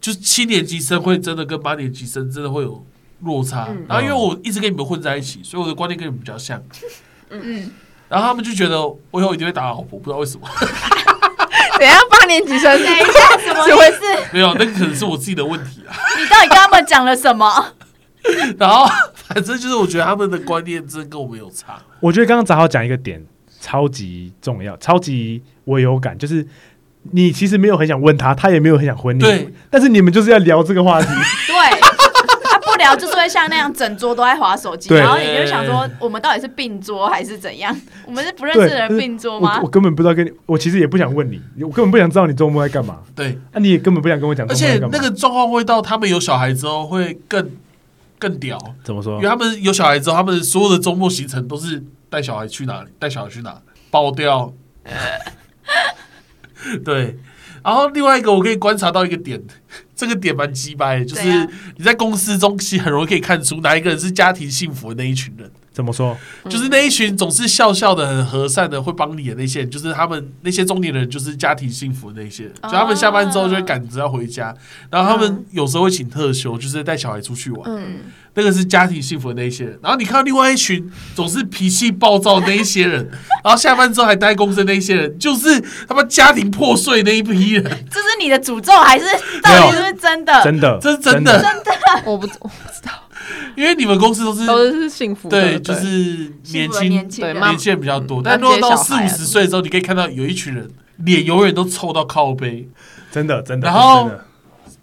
[0.00, 2.86] 就是七年级生会真的跟八年级生真的会有
[3.22, 3.66] 落差。
[3.70, 6.62] 嗯然后，因为我一直跟你们混在一起，所以我的观念跟你们比较像。
[7.30, 7.70] 嗯，
[8.08, 10.48] 然后他们就觉得我以后一定会打老婆，不知道为什么。
[11.78, 14.00] 等一下八年级生，等一下，什么意思？
[14.32, 15.94] 没有，那可能是我自己的问题啊。
[16.18, 17.74] 你到底跟他们讲了什么？
[18.58, 21.78] 然后，反正就是我觉得他们的观念真的跟我们有差。
[22.00, 23.24] 我觉得刚刚正好讲一个点，
[23.60, 26.46] 超级重要，超级我有感，就是
[27.12, 31.08] 你其实没有很想问他，他也没有很想回你，对，但是你们就是要聊这个话题，
[32.78, 37.76] 聊就是会像那样整桌都在划手机，然后你就想说，我们到底是并桌还是怎样？
[38.06, 39.68] 我们是不认识的人对并桌吗我我？
[39.68, 44.54] 根本不知道跟你，我其实也不想问你，我根本不想知道你周末在干嘛，对，啊，你也根本不想跟我讲而。
[44.54, 47.50] 且那个状况会到他们有小孩之后会更
[48.18, 49.28] 更屌，怎么说因为？
[49.28, 53.60] 他们有小孩之后，他们所有的周末行程都是带小孩去哪里，带小孩去哪，
[53.90, 54.52] 爆掉。
[56.84, 57.16] 对，
[57.62, 59.42] 然后另外一个我可以观察到一个点，
[59.94, 61.22] 这个点蛮鸡掰的，就是
[61.76, 65.50] 你在公司中其实很容易可以看出哪一个人是家庭幸福的那一群人。
[65.78, 66.18] 怎么说？
[66.50, 72.52] 就是那一群总是笑笑的、很和善的，会帮你的那些人，就是他们那些中年人，就是家庭幸福的那些人。
[72.64, 74.52] 就他们下班之后就会赶着要回家，
[74.90, 77.70] 然后他们有时候会请特休，就是带小孩出去玩。
[77.72, 78.00] 嗯，
[78.34, 79.78] 那个是家庭幸福的那些人。
[79.80, 83.08] 然后你看到另外一群总是脾气暴躁的那一些人，
[83.44, 87.62] 然后下班之后还待公司的那一些人，就是他们家庭破碎那一批人。
[87.88, 89.04] 这是你的诅咒还是
[89.40, 90.42] 到底是不是真的？
[90.42, 91.70] 真的，这是真的真的，
[92.04, 92.90] 我不我不知道，
[93.56, 98.20] 因为你们公司都是都是幸福的，对，就是年轻年轻人对妈年轻人比较多。
[98.20, 102.68] 嗯但如果到四五十岁的时候，你可以看到有一群人脸永远都臭到靠背。
[103.10, 103.66] 真的，真的。
[103.66, 104.10] 然后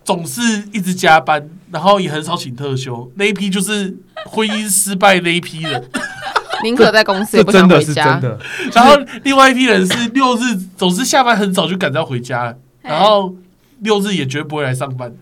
[0.03, 0.41] 总是
[0.73, 5.84] 一直加班，然后也很少请特休，那一批就是婚姻失败那一批人。
[6.63, 8.21] 宁可在公司也不想真的是回家真。
[8.21, 8.39] 的，
[8.73, 13.36] 然后另外一批人是六日总是下班很早就赶着要回家，然后
[13.81, 15.13] 六日也绝对不会来上班，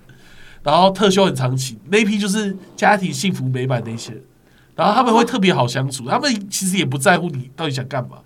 [0.64, 4.24] 然后特休很长期，那一批就是家庭幸福美满那些人，
[4.76, 8.18] 然后他们会特别好相处，他们其实也不在乎你到底想干嘛，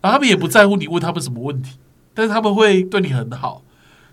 [0.00, 1.78] 然后他们也不在乎你问他们什么问题，
[2.12, 3.62] 但是他们会对你很好。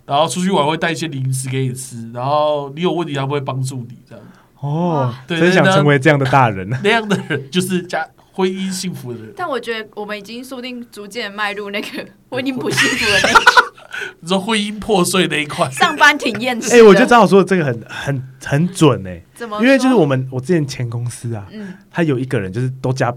[0.03, 4.25] 然后出去玩会带一些零食给你吃，然后你有问题他们会帮助你，这样
[4.59, 6.67] 哦，对真想成为这样的大人。
[6.83, 9.33] 那样的人就是家婚姻幸福的人。
[9.35, 11.87] 但我觉得我们已经说不定逐渐迈入那个
[12.29, 13.33] 婚姻不幸福的那一
[14.21, 16.75] 你说婚姻破碎那一块，上班挺厌世的。
[16.77, 19.61] 哎，我觉得张好说的这个很很很准哎，怎么？
[19.61, 23.13] 因为就是我们我之前前公司啊，嗯，他有一个人就是都加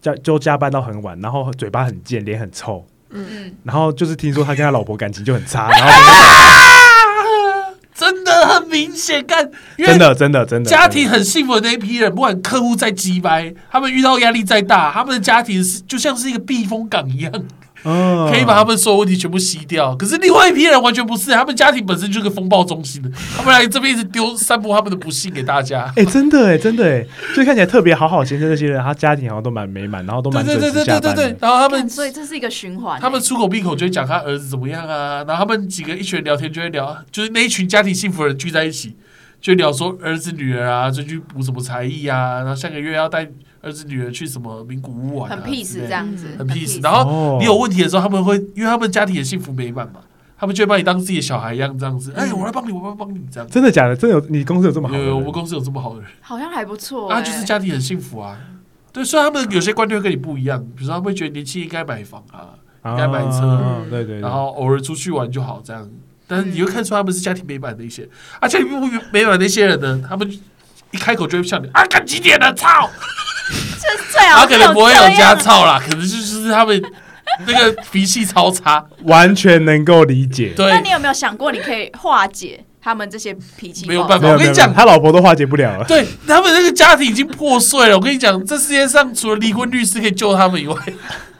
[0.00, 5.88] 加就加班到很晚，然后嘴巴很贱，脸很臭，嗯嗯，然后就是听说他跟他老婆感情就很差， 然后
[8.86, 17.44] 明显，干，真的真的真的家庭很幸福的那一批人，不管客户再鸡掰，他们遇到压力再大，他们的家庭是就像是一个避风港一样，嗯
[17.82, 19.94] 可以把他们所有问题全部吸掉。
[19.96, 25.92] 可是另外一批人完全不是，他们家庭本身就是个风暴中心的， 他们来这边一直丢散播他们的不幸给大家。
[25.96, 31.00] 哎、真的哎，真的哎，所以看起来特别好好先生那些人，他家庭好像都蛮美满，然后都蛮准对对对对。
[31.00, 33.00] 对对对，然后他们所以这是一个循环欸。
[33.00, 38.96] 他们出口闭口就会讲他儿子怎么样啊，然后他们几个一群人聊天就会聊，就是那一群家庭幸福的人聚在一起，
[39.40, 43.26] 就聊说儿子女儿啊，最近补什么才艺啊，然后下个月要带
[43.62, 46.82] 儿子女儿去什么名古屋玩、啊，很 peace 这样子，很 peace。
[46.82, 50.00] 然后哦你有问题的时候，他们会因为他们家庭也幸福美满嘛，
[50.38, 53.48] 他们就会把你当自己的小孩一样这样子，哎，我来帮你，我来帮你这样。
[53.50, 53.94] 真的假的？
[53.94, 55.08] 真的有你公司有这么好的人？
[55.08, 57.22] 有有，我们公司有这么好的人，好像还不错啊，欸。
[57.22, 58.38] 就是家庭很幸福啊。
[58.92, 65.88] 对，虽然他们有些观念会跟你不一样，比如说他们会觉得年轻应该买房啊，应该买车啊对对对，然后偶尔出去玩就好，这样。
[66.26, 68.08] 但是你会看出他们是家庭美满的一些，
[68.40, 70.28] 啊，家庭不美满的一些人呢，他们
[70.90, 72.88] 一开口就会笑你啊，干几点了，操！
[73.50, 76.82] 这最好他可能不会有家操啦，可能就是他们
[77.46, 78.84] 那个脾气超差。
[79.04, 80.52] 完全能够理解。
[80.56, 83.86] 对那，你有没有想过，你可以化解他们这些脾气？
[83.86, 85.84] 没有办法我跟你讲他老婆都化解不了了。
[85.84, 87.96] 对他们那个家庭已经破碎了。
[87.96, 90.76] 我跟你讲，这世界上除了离婚律师可以救他们以外，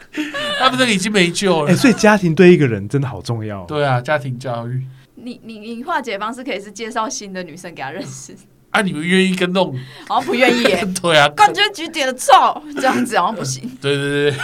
[0.58, 1.76] 他们这个已经没救哎、了。
[1.76, 3.64] 所以家庭对一个人真的好重要。
[3.64, 4.82] 对啊，家庭教育。
[5.22, 8.34] 你你你化解方式可以是介绍新的女生给他认识，
[8.70, 9.76] 啊，你们愿意跟那种？
[10.08, 10.86] 好像不愿意耶。
[11.02, 12.32] 对啊，感觉局点的臭，
[12.76, 13.68] 这样子好像不行。
[13.80, 14.40] 对对对对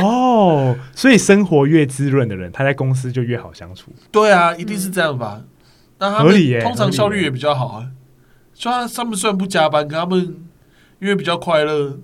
[0.00, 3.92] 哦，所以生活越滋润的人，他在公司就越好相处。
[4.12, 5.42] 对啊，一定是这样吧？
[5.98, 7.86] 那他们通常效率也比较好啊。
[8.54, 10.36] 虽然他们虽然不加班，可他们
[11.00, 11.98] 因为比较快乐，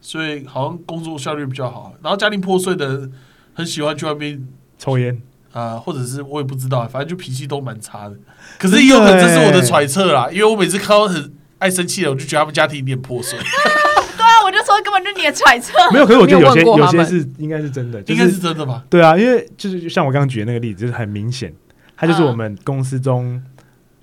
[0.00, 1.92] 所以好像工作效率比较好啊。
[2.02, 3.10] 然后家庭破碎的
[3.52, 4.46] 很喜欢去外面
[4.78, 5.20] 抽烟，
[5.54, 8.16] 啊、或者是我也不知道，反正就脾气都蛮差的。
[8.58, 15.72] 可是也有可能这是我的揣测啦，因为我每次看到很爱生气的，我就觉得他们家庭有点破碎， 对啊，我就说根本就是你的揣测。
[15.92, 16.06] 没有。
[16.06, 18.84] 可是我觉得有些有有些是应该是真的，就应该是是真的吧？
[18.90, 21.54] 对啊，因为就是像我刚刚举的那个例子，就是很明显，
[21.96, 23.40] 他就是嗯我们公司中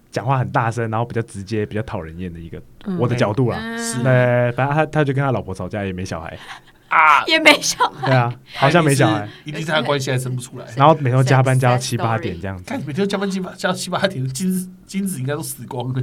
[0.10, 2.58] 讲话很大声，然后比较直接、比较讨人厌的一个。
[2.86, 6.36] 嗯我的角度啦，是嗯，呃，反正他他就跟他老婆吵架，也没小孩，
[6.92, 8.08] 啊，也没小孩。
[8.08, 10.66] 对啊，好像没小孩，，一定是他的关系还生不出来。
[10.76, 16.02] 然后每天都加班加到七八点这样子看，每天都加班七八加到七八点，金子金子应该都死光了。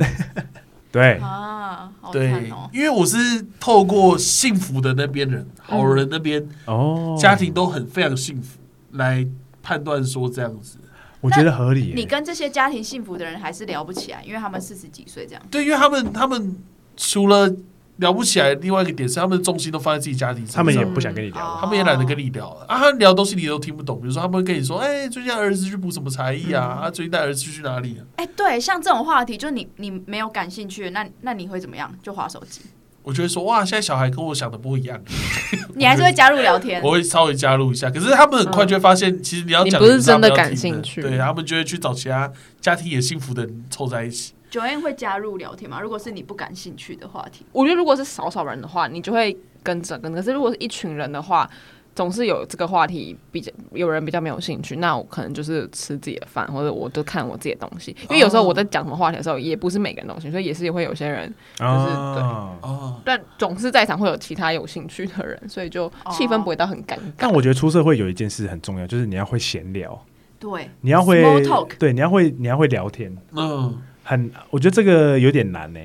[0.91, 2.51] 对，啊，对。
[2.73, 3.17] 因为我是
[3.61, 8.59] 透过幸福的那边人，好人那边哦，家庭都很非常幸福，
[8.93, 9.27] 来
[9.63, 10.79] 判断说这样子。
[11.21, 11.93] 我觉得合理耶。
[11.95, 15.43] 你跟这些家庭幸福的人还是聊不起来，因为他们四十几岁这样。
[15.51, 16.57] 对，因为他们他们
[16.97, 17.55] 除了
[17.99, 24.01] 聊不起来，另外一个点是他们的重心都放在自己家庭身上，他们也不想跟你聊哦他们也懒得跟你聊了啊，他聊东西你都听不懂。
[24.01, 26.81] 比如说他们会跟你说，哎、最近儿子去补什么才艺啊？
[26.83, 28.03] 啊，最近带儿子去哪里啊？
[28.17, 31.93] 哎、对，像这种话题，就你你没有感兴趣的，那那你会怎么样？
[32.03, 32.61] 就划手机，
[33.03, 35.01] 我就会说，哇，现在小孩跟我想的不一样，
[35.75, 36.81] 你还是会加入聊天。
[36.85, 37.91] 我会稍微加入一下。
[37.91, 42.31] 可是他们很快就会发现，其实你要讲你不是真的感兴趣对他们就会去找其他
[42.61, 44.35] 家庭也幸福的人凑在一起。
[44.51, 45.81] 九燕会加入聊天吗？
[45.81, 50.19] 如果是你不感兴趣的话题，我觉得如果是少少人的话，你就会跟着跟着。
[50.19, 51.49] 可是如果是一群人的话，
[51.95, 57.91] 总是有这个话题比较有人比较没有兴趣，那我可能就是吃自己的饭，或者我就看我自己的东西。
[58.03, 61.27] 因为有时候我在讲什么话题的时候，也不是每个人东西，所以也是会有些人，
[61.59, 67.01] 就是对但总是在场会有其他有兴趣的人，所以就气氛不会到很尴尬。
[67.17, 70.01] 但我觉得出社会有一件事很重要，就是你要会闲聊，
[70.39, 73.77] 对，你要会 talk 对，你要会你要会聊天，嗯，
[74.09, 75.81] 很我觉得这个有点难呢、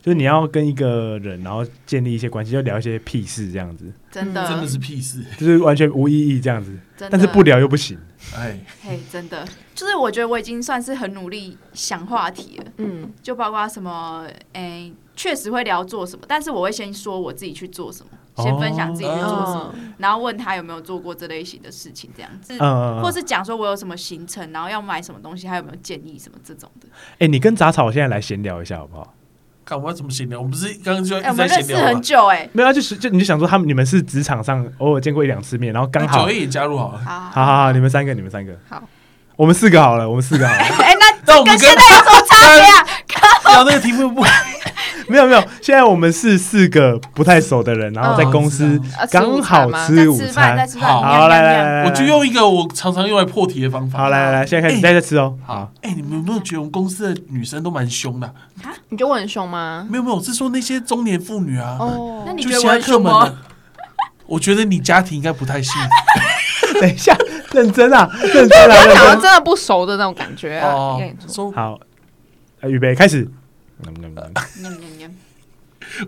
[0.00, 6.74] 就是你要跟一个人，然后建立一些关系，要聊一些屁事这样子，真的真的是屁事，就是完全无意义这样子，
[7.10, 7.98] 但是不聊又不行。
[8.34, 22.56] 哎，嘿，真的，就是我觉得我已经算是很努力想话题了，嗯，就包括什么，哎、确实会聊做什么，但是我会先说我自己去做什么，先分享自己去做什么，嗯然后问他有没有做过这类型的事情，这样子。
[23.02, 26.86] 或是讲说我有什么行程，然后要买什么东西，还有没有建议什么这种的。
[27.18, 29.14] 哎、你跟杂草现在来闲聊一下好不好？
[29.64, 30.38] 看我要怎么闲聊？
[30.38, 31.88] 我们不是刚刚就一哎、我直们认识在闲聊吗？
[31.94, 38.80] 很久、哎，没有啊，就是就你就想说他们你们是职场上偶尔见过一两次面，然后刚好那九，A 也加入好了，好好好好，你们三个，你们三个，好，
[39.34, 42.86] 我们四个好了，我们四个好了， 哎、那那我们跟跟现在有什么差别啊？
[43.50, 44.22] 聊那个题目不，
[45.10, 50.68] 没有没有，现在我们是四个不太熟的人，然后在公司刚午好餐吗吃午在吃饭，在餐。
[50.68, 53.98] 吃饭，好来来来来，我就用一个我常常用来破题的方法。
[54.00, 55.36] 好来来来，现在开始，哎大家吃哦。
[55.44, 58.32] 好好，，哎，你们有没有觉得我们公司的女生都蛮凶的？
[58.88, 59.86] 你觉得我很凶吗？
[59.90, 63.34] 没有没有，我是说那些中年妇女啊，哦那你觉得我很凶客们啊吗？。
[64.26, 67.16] 我觉得你家庭应该不太幸福 等一下，
[67.52, 68.94] 认真啊，认真啊， 真。
[68.94, 70.68] 的真的不熟的那种感觉啊！
[70.74, 71.00] 哦
[71.54, 71.78] 好，
[72.60, 73.30] 呃预备开始。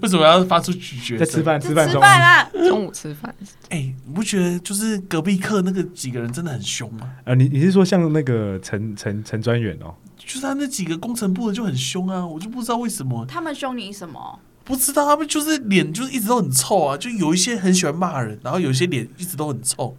[0.00, 1.18] 为什么要发出咀嚼声？
[1.18, 1.94] 在吃饭，吃饭中。
[1.94, 3.34] 吃饭啦，中午吃饭，
[3.68, 7.12] 哎，你不觉得就是隔壁课那个几个人真的很凶吗？
[7.24, 9.94] 呃，你你是说像那个陈陈陈专员哦？
[10.16, 14.40] 就是他那几个工程部的就很凶啊，我就不知道为什么，他们凶你什么？
[14.64, 19.96] 不知道他们就是脸就是一直都很臭啊，就有一些很喜欢骂人，然后有一些脸一直都很臭。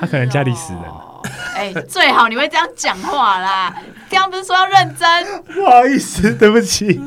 [0.00, 1.22] 是他可能家里死人哦。
[1.54, 3.70] 哎、最好你会这样讲话啦，
[4.08, 7.00] 刚刚不是说要认真不好意思，对不起。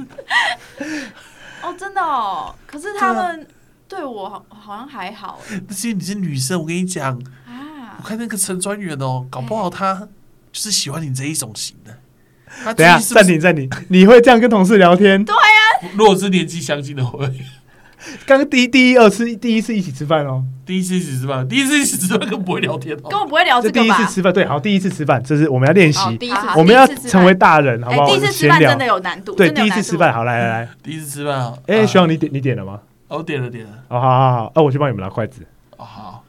[1.63, 2.53] 哦，真的哦。
[2.67, 3.47] 可是他们
[3.88, 8.08] 对我好好像还好那些你是女生，我跟你讲，啊我。
[8.08, 10.08] 看那个陈专员哦，搞不好他
[10.51, 11.97] 就是喜欢你这一种型的。
[12.63, 15.25] 他等一下，暂停暂停，你会这样跟同事聊天？
[15.25, 17.25] 对呀如果是年纪相近的会，
[18.25, 23.09] 刚 刚第一第一二次第一次一起吃饭哦，第一次一起吃饭，第一次一起吃饭更不会聊天哦。
[23.09, 23.97] 根本不会聊这这个吧？
[23.97, 28.07] 第一次吃饭，对，好，第一次吃饭，这是我们要练习，哦，第一次我们要成为大人，好哎、不好？
[28.07, 29.35] 第一次吃闲聊饭真的有难度。
[29.35, 32.79] 对，真的有难度第一次吃饭，好，来来来，第一次吃饭啊，哎，啊徐阳，你点你点了吗？
[33.07, 35.41] 哦我点了点了，哦，好好好，那我去帮你们拿筷子。
[35.77, 36.23] 哦好，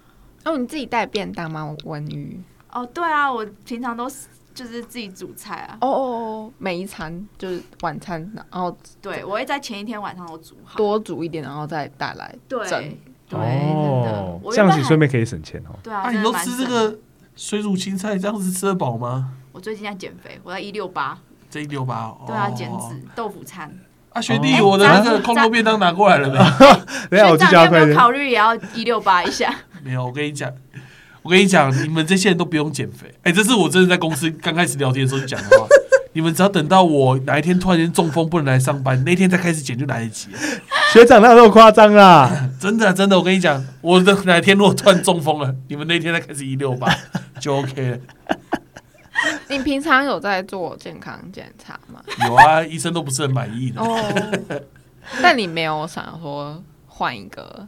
[0.45, 1.75] 哦，你自己带便当吗？
[1.85, 2.39] 文鱼？
[2.73, 5.77] 哦，对啊，我平常都是就是自己煮菜啊。
[5.81, 10.77] 哦哦哦，每一餐就是晚餐，然后对，我会在前一天晚上都煮好。
[10.77, 12.97] 多煮一点，然后再带来对蒸。
[13.29, 13.39] 对，
[14.53, 15.75] 这样子顺便可以省钱哦。
[15.83, 16.67] 对啊，啊，你都吃这。
[16.67, 16.97] 个
[17.37, 19.33] 水煮青菜，这样子吃得饱吗？
[19.51, 21.19] 我最近在减肥，我在一六八，
[21.51, 23.77] 这一六八，对啊，哦减脂豆腐餐。
[24.11, 26.37] 啊，学弟，哦我的那个空头便当拿过来了没？
[27.11, 27.97] 等一下我去学长，你有没有加快点。
[27.97, 29.53] 考虑也要一六八一下？
[29.83, 30.49] 没有，我跟你讲，
[31.25, 33.13] 我跟你讲，你们这些人都不用减肥。
[33.23, 35.67] 哎、这是我真的在公司刚开始聊天的时候就讲的话。
[36.13, 40.39] 你们只要等到我哪一天突然间中风不能来上班，那天再开始减就来得及了。
[40.93, 42.31] 学长哪有那么夸张啦？
[42.61, 46.89] 真的真的，我跟你讲，我的哪一天如果突然中风了， 你们那天再开始一六八
[47.41, 47.99] 就 OK 了。
[49.49, 52.01] 你平常有在做健康检查吗？
[52.29, 54.31] 有啊，医生都不是很满意的，哦，
[55.21, 57.67] 但你没有想要说换一个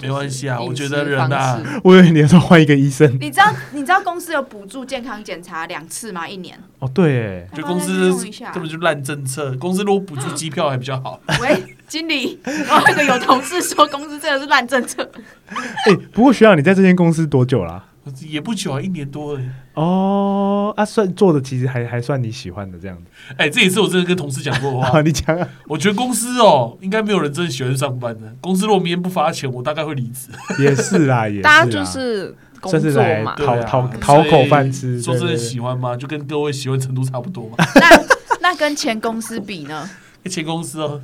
[0.00, 0.60] 没关系啊。
[0.60, 3.12] 我觉得人啊方，式我以为你要说换一个医生。
[3.20, 6.28] 你知道你知道公司有补助健康检查两次吗？
[6.28, 6.58] 一年？
[6.78, 8.14] 哦，对，哎，就公司
[8.52, 9.54] 根本就烂政策。
[9.56, 15.02] 公司如果补助机票还比较好，喂，经理，然后那个有同事说公司真的是烂政策，
[15.50, 17.84] 哎，不过学长你在这间公司多久啦？
[18.26, 19.44] 也不久啊，一年多而已。
[19.78, 23.04] 哦，啊，算做的其实还还算你喜欢的这样子。
[23.36, 25.00] 哎、这也是我真的跟同事讲过的话。
[25.02, 25.48] 你讲啊。
[25.68, 28.34] 我觉得公司哦，应该没有人真的喜欢上班的。
[28.40, 30.30] 公司如果明天不发钱，我大概会离职。
[30.58, 31.42] 也是啦，也是啦。
[31.42, 35.00] 大家就是工作嘛，讨讨讨口饭吃。
[35.00, 35.96] 说真的喜欢吗？
[35.96, 37.64] 就跟各位喜欢程度差不多嘛。
[37.76, 38.04] 那
[38.40, 39.88] 那跟前公司比呢？
[40.24, 41.00] 前公司哦，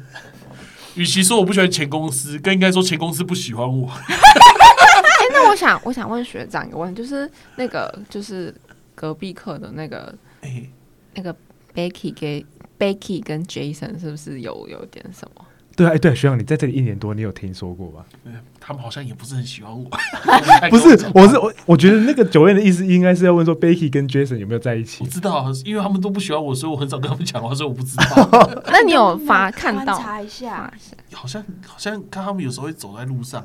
[0.96, 3.88] 与其说我不喜欢前公司，更应该说前公司不喜欢我。
[5.24, 8.54] 哎、那我想我想问学长一个问题，就是那个就是
[8.94, 10.68] 隔壁课的那个哎、
[11.14, 11.34] 那个
[11.74, 12.44] Becky 给
[12.78, 15.44] Becky 跟 Jason 是不是有有点什么？
[15.76, 18.06] 对啊，哎，对，学长你在这里一年多，你有听说过吧？
[18.60, 19.90] 他们好像也不是很喜欢我。
[20.70, 25.08] 不是，我是我，我觉得那个九月的意思应该是要问说 Becky 跟 Jason 有没有在一起我。
[25.08, 28.62] 知道，因为他们都不喜欢我，所以我很少跟他们讲话，所以我不知道。
[28.66, 30.72] 那你有发看到 查一下？
[31.12, 33.44] 好像好像看他们有时候会走在路上，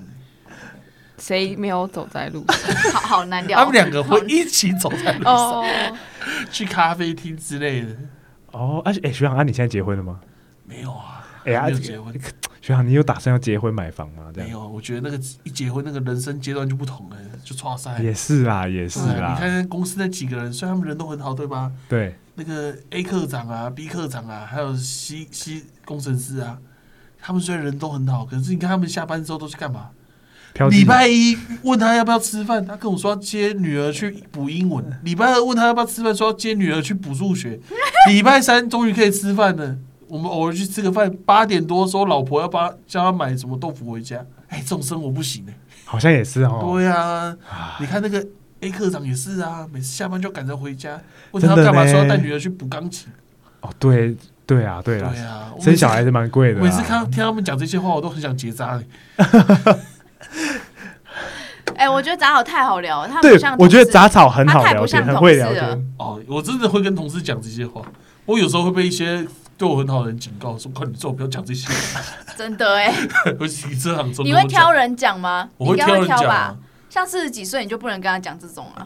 [1.20, 2.76] 谁没有走在路上？
[2.94, 3.60] 好好难聊。
[3.60, 5.66] 他们两个会一起走在路上，哦，
[6.52, 7.88] 去咖啡厅之类的。
[8.52, 10.20] 哦，而且哎，学长啊，你现在结婚了吗？
[10.66, 12.14] 没有啊，哎呀没有结婚，
[12.62, 14.32] 学长，你有打算要结婚买房吗？
[14.34, 14.68] 这样没有。
[14.68, 18.00] 我觉得那个一结婚，那个人生阶段就不同了，就差赛。
[18.02, 21.72] 也是啦，也是啊啦你，看公司那几个人，虽然他们人都很好，对吧？
[21.88, 26.58] 对，那个 A 科长啊、B 科长啊，还有 C C 工程师啊，
[27.22, 29.90] 他们虽然人都很好，可是你看他们下班之后都去干嘛？
[30.70, 37.60] 礼拜一问他要不要吃饭，他跟我说要接女儿去补英文；礼拜二问他要不要吃饭，说要接女儿去补数学；
[38.10, 39.78] 礼拜三终于可以吃饭了，
[40.08, 44.26] 我们偶尔去吃个饭，八点多说老婆要帮叫他买什么豆腐回家。
[44.50, 45.54] 哎，这种生活不行哎、
[45.86, 46.60] 好像也是哦。
[46.74, 47.38] 对啊，
[47.80, 48.26] 你看那个
[48.62, 51.00] A 科长也是啊，每次下班就赶着回家，
[51.32, 53.08] 问他干嘛，说要带女儿去补钢琴。
[53.62, 56.66] 哦，对对啊，对啊，对啊，生小孩是蛮贵的啦。
[56.66, 58.86] 每次看听他们讲这些话，我都很想结扎嘞。
[61.76, 65.84] 哎、我觉得杂草太好聊了，他不像，我觉得杂草很好聊天，他太不像很会聊同事。
[65.98, 67.82] 哦，我真的会跟同事讲这些话。
[68.26, 69.26] 我有时候会被一些
[69.58, 71.68] 对我很好的人警告说：“快点做，不要讲这些。
[72.38, 72.94] 真的哎、”
[73.40, 75.50] 尤其这场中，你会挑人讲吗？
[75.58, 76.56] 我会你应该会挑人讲啊。。
[76.90, 78.86] 像四十几岁，你就不能跟他讲这种啊，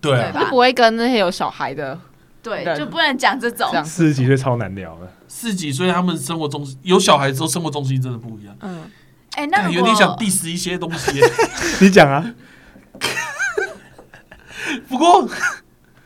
[0.00, 1.98] 对啊，就不会跟那些有小孩的
[2.42, 3.68] 对，就不能讲这种。
[3.84, 8.54] 四十几岁超难聊的，四十几岁他们生活中有小孩之后，生活中心真的不一样。
[8.60, 8.82] 嗯，
[9.72, 11.20] 有点想 diss 一些东西。
[11.80, 12.34] 你讲啊。
[14.88, 15.28] 不过，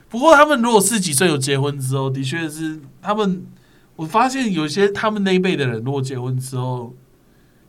[0.08, 3.46] 不过他们如果四十几岁有结婚之后，的确是他们。
[3.96, 6.94] 我发现有些他们那一辈的人，如果结婚之后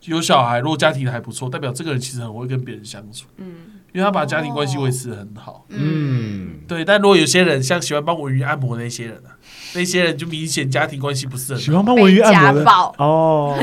[0.03, 3.26] 有小孩，如果家庭还不错，代表这个人其实很会跟别人相处。
[3.38, 3.47] 嗯，
[3.93, 5.66] 因为他把家庭关系维持得很好。
[5.70, 9.34] 嗯，对，但如果有些人像喜欢帮文鱼按摩那些人啊，
[9.74, 13.60] 那些人就明显家庭关系不是很好，喜欢帮文鱼按摩的哦，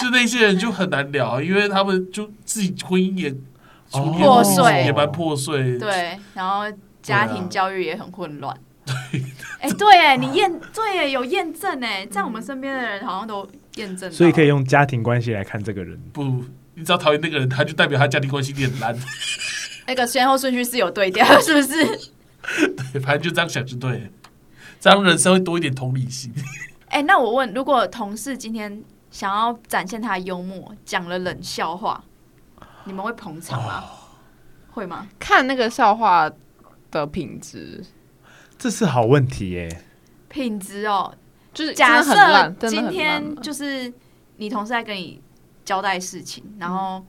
[0.00, 3.34] 就那些人就很难聊，因为他们就自己婚姻也
[3.90, 5.78] 破碎也蛮破碎。
[5.78, 6.64] 对，然后
[7.02, 8.56] 家庭教育也很混乱。
[8.84, 9.22] 对
[9.60, 15.96] 哎、对，哎，你验对，哎，有验证，哎，在我们身边的人好像都验证，所以可以用家庭关系来看这个人。
[16.12, 16.24] 不，
[16.74, 18.96] 你只要讨厌那个人，他就代表他家庭关系很烂。
[19.86, 21.84] 那个先后顺序是有对调，是不是？
[22.92, 24.00] 对，反正就这样想就对了，
[24.80, 26.32] 这样人生会多一点同理心。
[26.88, 28.82] 哎、那我问，如果同事今天
[29.12, 32.02] 想要展现他的幽默，讲了冷笑话，
[32.82, 33.84] 你们会捧场吗？
[34.72, 35.06] 会吗？
[35.20, 36.28] 看那个笑话
[36.90, 37.84] 的品质，
[38.58, 39.82] 这是好问题耶。
[40.28, 41.14] 品质哦，
[41.52, 43.92] 就是假的很烂设真的很烂今天啊就是
[44.38, 45.20] 你同事在跟你
[45.62, 47.04] 交代事情，然后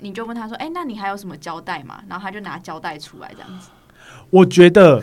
[0.00, 3.68] 你就问他说：“哎、那你还有什么交代吗？”然后他就拿交代出来这样子。
[4.30, 5.02] 我觉得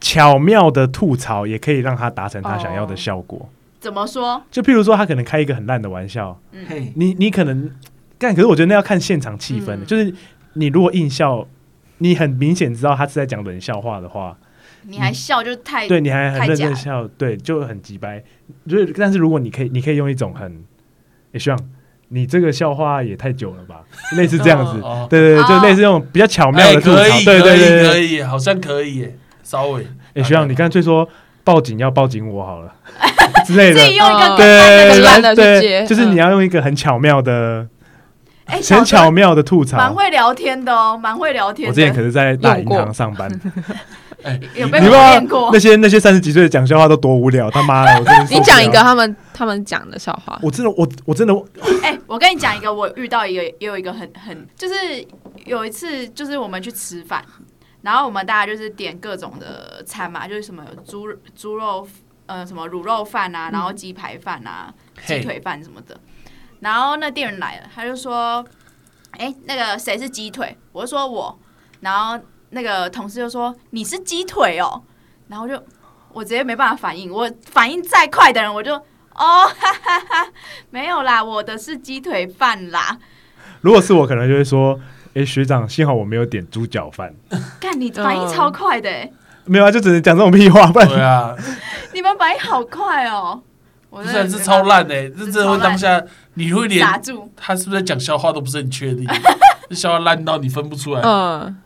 [0.00, 3.48] 巧妙的吐槽也可以让他达成他想要的哦效果。
[3.80, 4.42] 怎么说？
[4.50, 7.70] 就譬如说，他可能开一个很烂的玩笑，嘿，你你可能
[8.18, 9.76] 干，可是我觉得那要看现场气氛的。
[9.76, 10.12] 嗯就是
[10.54, 11.46] 你如果硬笑，
[11.98, 14.36] 你很明显知道他是在讲冷笑话的话，
[14.82, 18.22] 你还笑就太对，你还很认真笑，对，就很急掰。
[18.68, 20.64] 就是，但是如果你可以，你可以用一种很，
[21.32, 21.58] 也希望
[22.08, 23.82] 你这个笑话也太久了吧，
[24.16, 27.90] 类似这样子， 哦，对对对，哦就类似这种比较巧妙哎，的吐槽，可以，对可以，对对对。
[27.90, 29.86] 可以，好像可以耶，稍微。
[30.14, 31.06] 也希望你干脆说
[31.44, 32.74] 报警要报警我好了
[33.46, 37.66] 之类的自，己用一个嗯更烂的对，烂的去对接就是嗯你要用一个很巧妙的、
[38.46, 39.76] 很巧妙的吐槽。
[39.76, 41.70] 蛮会聊天的哦，蛮会聊天的。
[41.70, 43.30] 我之前可是在大银行上班，
[44.22, 45.58] 哎，有被你不知道磨练过那。
[45.58, 48.00] 些那些三十几岁的讲笑话都多无聊，他妈的！
[48.00, 51.34] 我你讲一个，他们他们讲的笑话，我真的我我真的
[51.82, 54.74] 哎、我跟你讲一个，我遇到一个也有一个很很，就是
[55.44, 57.22] 有一次就是我们去吃饭，
[57.82, 61.86] 然后我们大家就是点各种的餐嘛，就是什么有猪猪肉
[62.26, 64.72] 呃什么卤肉饭啊，然后鸡排饭啊、
[65.06, 65.98] 鸡嘿，腿饭什么的。
[66.60, 68.44] 然后那店员来了，他就说
[69.18, 71.38] ：“哎、那个谁是鸡腿？”我就说我，
[71.80, 72.18] 然后
[72.50, 74.82] 那个同事就说：“你是鸡腿哦。”
[75.28, 75.62] 然后就
[76.12, 78.82] 我直接没办法反应，我反应再快的人我就哦
[79.58, 80.28] 哈哈哈，
[80.70, 82.98] 没有啦，我的是鸡腿饭啦。
[83.60, 84.80] 如果是我，可能就会说
[85.14, 87.14] ：“哎、学长，幸好我没有点猪脚饭。
[87.60, 89.12] 看你反应超快的、欸，”
[89.46, 91.34] 没有啊，就只能讲这种屁话，不然对啊，
[91.94, 93.40] 你们反应好快哦。
[93.88, 96.02] 我不真的是是超烂哎，这真的会当下
[96.34, 96.84] 你会连。
[97.36, 99.06] 他是不是在讲笑话都不是很确定，
[99.70, 101.56] 这笑话烂到你分不出来，嗯，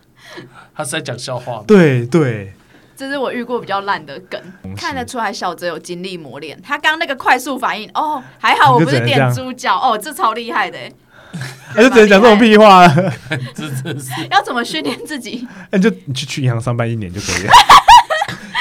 [0.74, 1.64] 他是在讲笑话吗。
[1.66, 2.53] 对对，
[2.95, 4.41] 这是我遇过比较烂的梗，
[4.76, 6.61] 看得出来小泽有经历磨练。
[6.62, 10.93] 他刚那个快速反应，哦，还好我不是点猪脚，哦，这超厉害的欸。
[11.76, 12.87] 那就只能讲这种屁话，
[13.55, 15.47] 这真是 要怎么训练自己？
[15.70, 17.53] 那你就你去去银行上班一年就可以了，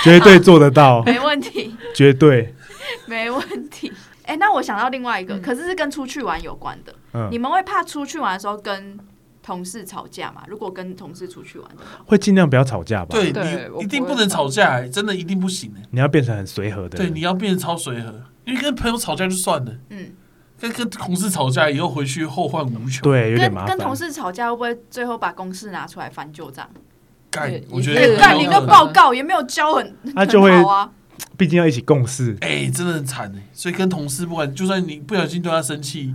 [0.04, 2.54] 绝对做得到，没问题，绝对。
[3.06, 3.92] 没问题。
[4.24, 9.00] 哎、那我想到另外一个，可是是跟出去玩有关的，嗯你，们会怕出去玩的时候跟
[9.42, 10.44] 同事吵架吗？
[10.48, 13.08] 如果跟同事出去玩的话，会尽量不要吵架吧？
[13.10, 20.12] 对对一定不能吵架、欸，真的一定不行哎、你要变成很随和的对，你要变得超随和，因为跟朋友吵架就算了，嗯，
[20.60, 23.02] 跟跟同事吵架以后回去后患无穷。
[23.04, 23.70] 对，有点麻烦。
[23.70, 26.70] 跟跟同事吵架会不会最后把公事拿出来翻旧账？
[27.32, 30.90] 干，我觉得哎，干你那有报告也没有交很，他就会很好啊。
[31.38, 36.14] 毕竟要一起共事，哎、真的很惨哎、所以跟同事不管，就算你不小心对他生气，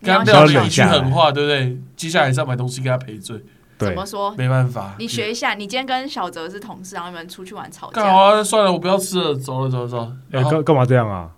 [0.00, 1.78] 你要跟他不小忍心一句狠话，对不对？
[1.96, 3.38] 接下来是要买东西给他赔罪，
[3.78, 4.34] 对，怎么说？
[4.36, 4.94] 没办法。
[4.98, 10.16] 你学一下，你今天跟小泽是同事，然后你们出去玩吵架，啊，算了，我不要吃了，走了走了走了。
[10.32, 11.30] 哎，干干嘛这样啊？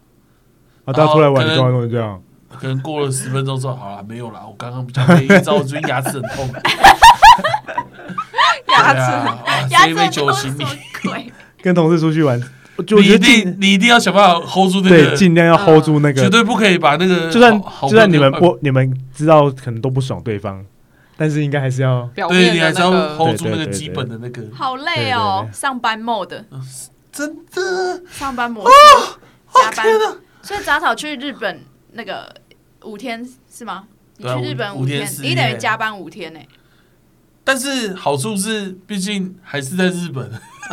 [0.86, 2.20] 啊，大家出来玩，干嘛弄成这样？
[2.48, 6.50] 可能过了十分钟之后，好了，没有了，我刚刚比较累，你知道我最近牙齿很痛，
[8.68, 10.64] 牙齿牙这一杯齿都酒醒你。
[10.64, 11.32] 什么，鬼？
[11.62, 12.40] 跟同事出去玩，
[12.86, 20.64] 就你一定你一定要想办法 hold 住那对，尽量要 hold 住那个，绝对不可以把那个就算就算你们不你们知道可能都不爽对方，
[21.16, 26.44] 但是应该还是要表对你还是要面的那个 hold 住那个基本的那个，好累哦上班 mode，
[27.12, 28.02] 真的。
[28.10, 28.70] 上班模式，
[29.52, 29.86] 加班。
[30.40, 31.60] 所以杂草去日本
[31.98, 32.32] 那个
[32.84, 33.88] 五天是吗？
[34.18, 36.38] 你去日本五五天天，你等于加班五天呢。
[37.42, 40.30] 但是好处是，毕竟还是在日本，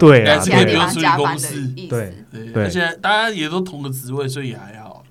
[0.00, 2.52] 对啊，对是可以不用加班的出去公司意对思。
[2.52, 5.04] 对，而且大家也都同个职位，所以也还好。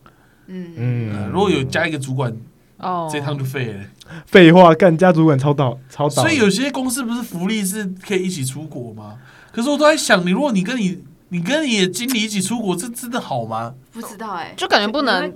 [0.48, 2.36] 嗯，如果有加一个主管，
[2.78, 3.84] 哦，这趟就废了。
[4.26, 9.18] 废话，干家主管超倒超倒，所以有些公司不是福利是可以一起出国吗？
[9.52, 13.74] 可是我都在想，你如果你跟你你跟你的经理一起出国，这真的好吗？
[13.92, 15.34] 不知道哎，就感觉不能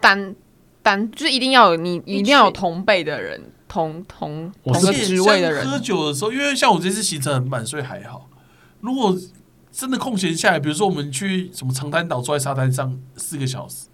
[0.00, 0.34] 单
[0.82, 5.78] 单，就是一定要有你，一定要有同辈的人，同同同个职位的人喝。
[5.78, 8.28] 酒的时候，因为像我这次行程很满，所以还好。
[8.80, 9.16] 如果
[9.72, 13.86] 真的空闲下来，比如说我们去什么长滩岛，坐在沙滩上四个小时，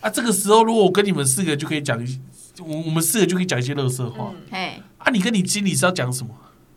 [0.00, 2.20] 啊，这个时候如果我跟你们四个就可以讲一，
[2.60, 5.10] 我我们四个就可以讲一些乐色话、嗯哎，啊。
[5.10, 6.30] 你跟你经理是要讲什么？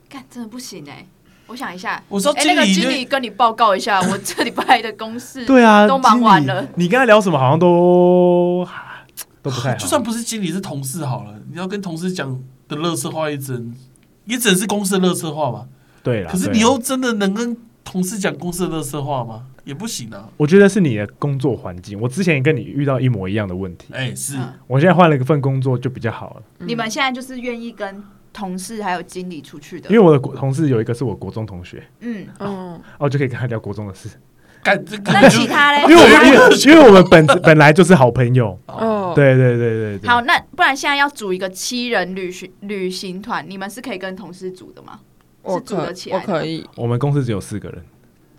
[0.10, 1.08] 干真的不行哎。
[1.50, 5.46] 我想一下，我说哎，那个经理就、经理跟你报告一下，我这礼拜的公事。
[5.46, 8.66] 对啊，都忙完了你跟他聊什么好像都
[9.42, 13.74] 都不太好，就算不是经理是同事好了，你要跟同事讲的乐色话也只能
[14.26, 15.66] 也只能是公司的乐色话吧。
[16.04, 19.44] 对了，可是你又真的能跟同事讲公司的乐色话吗？
[19.66, 20.28] 也不行啊。
[20.38, 22.00] 我觉得是你的工作环境。
[22.00, 24.38] 我之前也跟你遇到一模一样的问题，哎、是。
[24.38, 28.04] 嗯我现在换了一份工作就比较好了，你们现在就是愿意跟
[28.40, 29.90] 同事还有经理出去的。
[29.90, 34.10] 因为，我的国同事有一个是我国中同学，嗯，嗯，哦，就可以跟他聊国中的事，
[34.64, 35.82] 干这个那其他嘞？
[35.82, 45.00] 因为我们因为因为我们本 本来就是好朋友，哦，对对对对对，好，那不然现在要组一个七人旅行旅行团，你们是可以跟同事组的吗？
[45.42, 47.84] 我是组得可起来的我可以，我们公司只有四个人，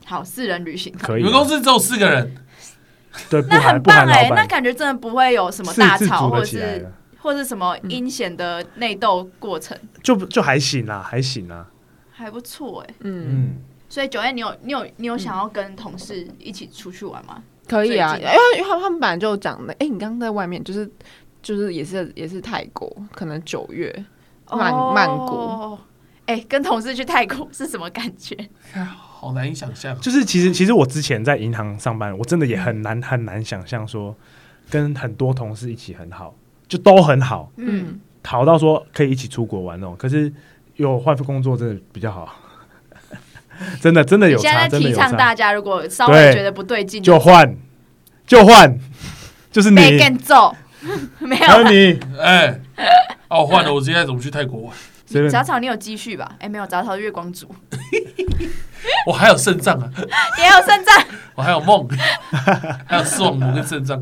[0.05, 0.93] 好，四人旅行。
[0.93, 2.35] 团，可以啊，你们公司只有四个人，
[3.29, 6.89] 对，不那含很棒哎、那感觉真的不会有什么大吵，或者是
[7.21, 11.66] 或者什么阴险的内斗过程，就就还行啦，还行啦，
[12.11, 13.57] 还不错哎、嗯，嗯，
[13.89, 17.43] 所以九月，你有你有你有想要跟同事一起出去玩吗？
[17.68, 20.91] 可以啊，因为因为他们他们本来就讲的，哎，你刚刚在外面就是
[21.41, 23.93] 就是也是也是泰国，可能九月
[24.51, 25.79] 曼曼谷，哦，
[26.27, 28.37] 哎、跟同事去泰国是什么感觉？
[28.73, 29.99] 好难以想象。
[30.01, 34.16] 就是其实其实我之前在银行上班，我真的也很难很难想象说
[34.71, 36.35] 跟很多同事一起很好，
[36.71, 39.93] 就都很好，嗯，嗯，好到说可以一起出国玩哦。
[39.99, 40.33] 可是
[40.77, 42.33] 有换份工作真的比较好，
[43.83, 47.57] 真的真的有差，现在在提真的有，倡大家，如果稍微对觉得不对劲，就换
[48.25, 48.79] 就换，
[49.51, 50.55] 就是你，被更揍，
[51.18, 51.43] 没有。
[51.43, 51.49] 啦。
[51.49, 52.61] 还有你， 哎、
[53.27, 54.73] 哦，换了，我现在怎么去泰国玩？
[55.05, 56.37] 随便杂草，你有积蓄吧？
[56.39, 57.53] 哎、没有，杂草是月光族，
[59.05, 59.91] 我还有肾脏啊，
[60.39, 61.05] 也有肾脏，
[61.35, 61.89] 我还有梦，
[62.87, 64.01] 还有视网膜跟肾脏。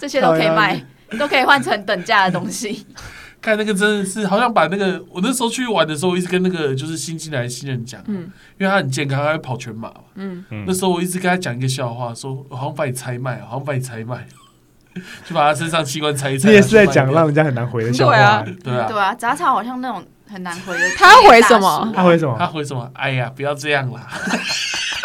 [0.00, 0.82] 这些都可以卖，
[1.18, 2.86] 都可以换成等价的东西。
[3.40, 10.00] 看那个真的是好像把那个我那时候去玩的时候，我一直跟那个就是新进来的新人讲，嗯因为他很健康，他会跑全马嘛。
[10.16, 14.26] 嗯，嗯那时候我一直跟他讲一个笑话，说我好像把你拆卖，好像把你拆卖，
[15.28, 16.48] 就把他身上器官拆一拆。
[16.48, 18.44] 你也是在讲让人家很难回的笑对啊话。
[18.64, 20.88] 对啊对，啊，杂草好像那种很难回的。
[20.96, 22.46] 他回什么他回什么他？
[22.46, 22.90] 回什么？
[22.94, 24.08] 哎呀，不要这样啦！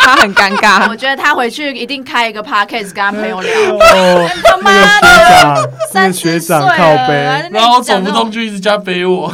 [0.01, 3.75] 他很尴尬 我，觉得他回去一定开一个 podcast 跟他朋友聊。
[3.75, 9.33] 哦， 他妈的，那个学长，那三学岁长靠了，背，然后走不动，就一直加背我。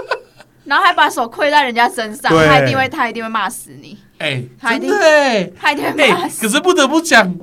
[0.64, 7.34] 然后还把手跪在人家身上，对他一定会，他一定会骂死你，哎，他一定真的哎他一定会骂哎，死可是不得不讲，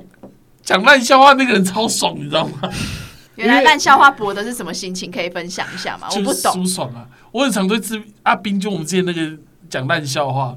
[0.62, 2.68] 讲烂笑话那个人超爽，你知道吗？
[3.36, 5.10] 原来烂笑话博的是什么心情？
[5.10, 6.06] 可以分享一下吗？
[6.10, 6.52] 我就是不懂。
[6.52, 7.04] 舒爽啊！
[7.32, 9.36] 我很常对吃阿斌，就我们之前那个
[9.68, 10.54] 讲烂笑话，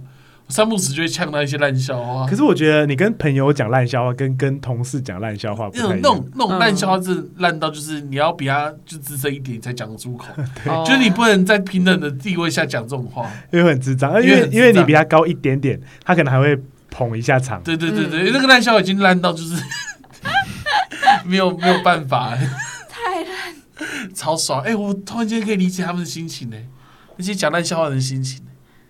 [0.49, 2.35] 三不时就会呛到一些烂笑话可。
[2.35, 6.47] 是我觉得你跟朋友讲烂笑话，跟跟同事讲烂笑话不太一样那种那种。
[6.47, 10.27] 那种烂笑话，是烂到就是你要比他就资深一点才讲得出口，
[10.65, 13.29] 哦就是你不能在平等的地位下讲这种话。
[13.51, 16.57] 因为很智障，因为因为你比他高一点点，他可能还会
[16.89, 17.61] 捧一下场。
[17.63, 19.61] 对对对嗯对，那个烂笑话已经烂到就是
[21.27, 22.35] 没有没有办法，
[22.89, 24.13] 太烂。
[24.15, 24.61] 超爽。
[24.61, 26.57] 哎、我突然间可以理解他们的心情呢，
[27.17, 28.41] 那些讲烂笑话的心情。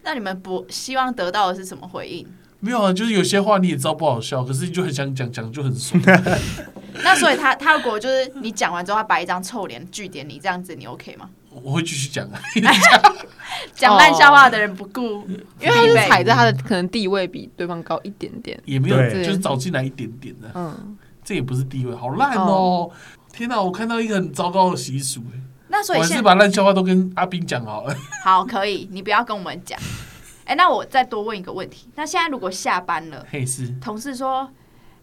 [0.08, 2.26] 那你们不希望得到的是什么回应？
[2.62, 6.02] 没有啊，就是有些话你也知道不好笑，可是你就很想讲，讲就很爽。
[7.04, 11.30] 那所以他他如果就是你讲完之后，他摆一张臭脸据点你，这样子你 OK 吗？
[11.50, 12.40] 我会继续讲啊，
[13.76, 15.28] 讲烂笑话的人不顾，
[15.60, 18.58] 因为他是踩在他的可能地位比对方高一点点。
[18.64, 22.90] 也没有，就是找进来一点点的，嗯，这也不是地位，好烂哦！
[23.34, 25.22] 天哪，我看到一个很糟糕的习俗，
[25.78, 27.96] 那所以现把烂笑话都跟阿斌讲好了。
[28.26, 29.80] 好可以，你不要跟我们讲。
[30.46, 34.50] 哎、那我再多问一个问题，那现在如果下班了，嘿，是同事说，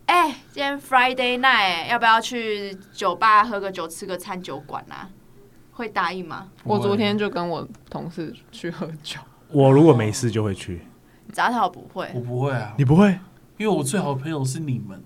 [0.06, 5.08] 哎、今天 Friday night 要不要去酒吧喝个酒、吃个餐酒馆啊？
[5.70, 6.48] 会答应吗？
[6.64, 9.20] 我昨天就跟我同事去喝酒，
[9.52, 10.84] 我如果没事就会去，
[11.30, 13.16] 杂草不会我，不会啊，你不会？
[13.58, 15.00] 因为我最好的朋友是你们，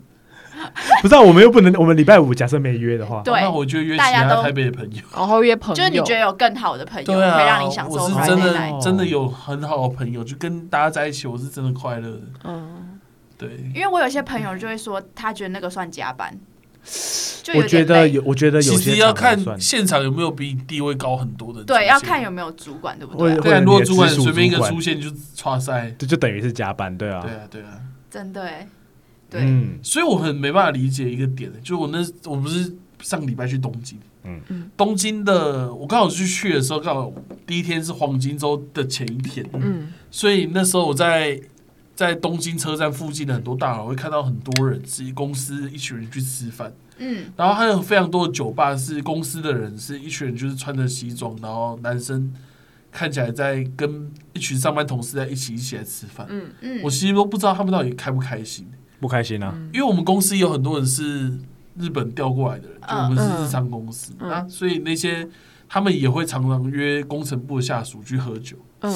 [1.03, 5.03] 不知道我们又不能，我们礼拜五假设没约的话，对那我就约其大家都他台北的朋友。
[5.14, 8.39] 然后约朋友，就是你觉得有更好的朋友对啊，可以让你享受我是真。
[8.41, 12.21] 的真的有很好的朋友，就跟大家在一起，我是真的快乐的。
[12.45, 12.99] 嗯，
[13.37, 16.33] 对，因为我有些朋友就会说，他觉得那个算加班，
[17.43, 17.62] 就我。
[17.64, 21.66] 觉得有，我觉得有其些实要看现场有没有比你地位高很多的人。
[21.66, 25.95] 对，要看有没有主管，对不对啊、对啊，如果主管随便一个出现就刷赛。
[25.99, 27.69] 这就等于是加班，对啊对，啊，对啊。
[28.11, 28.66] 真的哎，
[29.31, 34.41] 对，嗯，所以我很没办法理解一个点，就我那我不是上礼拜去东京，嗯。
[34.49, 34.70] 嗯。
[34.76, 37.12] 东京的我刚好去去的时候，刚好
[37.47, 41.41] 第一天是黄金周的前一天，嗯，所以那时候我在
[41.95, 52.33] 在东京车站附近的很多大楼会看到很多人是公司一群人去吃饭，嗯，然后还有非常多的酒吧是公司的人是一群人就是穿着西装，然后男生
[52.91, 56.81] 看起来在跟一群上班同事在一起一起来吃饭，嗯嗯。
[56.83, 58.66] 我其实都不知道他们到底开不开心。
[59.01, 61.28] 不开心啊，因为我们公司有很多人是
[61.78, 64.30] 日本调过来的人，就我们是日商公司、嗯。
[64.30, 65.28] 啊，所以那些
[65.68, 68.57] 他们也会常常约工程部的下属去喝酒。
[68.80, 68.92] 嗯，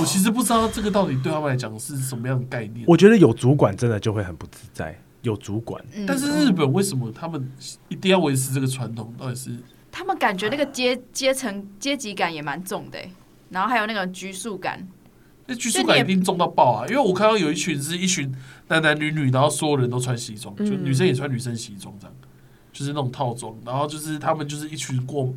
[0.00, 2.84] 我其实不知道这个到底对他们来讲是什么样的概念。
[2.86, 6.04] 我觉得有主管真的就会很不自在，有主管，嗯。
[6.06, 7.50] 但是日本为什么他们
[7.88, 9.12] 一定要维持这个传统？
[9.18, 9.50] 到底是
[9.90, 13.10] 他们感觉那个阶阶层阶级感也蛮重的欸，
[13.50, 14.86] 然后还有那个拘束感，
[15.46, 16.86] 那拘束感一定重到爆啊！
[16.88, 18.34] 因为我看到有一群是一群
[18.68, 22.16] 男男女女，然后所有人都穿西装，就嗯女生也穿女生西装这样，
[22.72, 23.54] 就是那种套装。
[23.64, 25.32] 然后就是他们就是一群过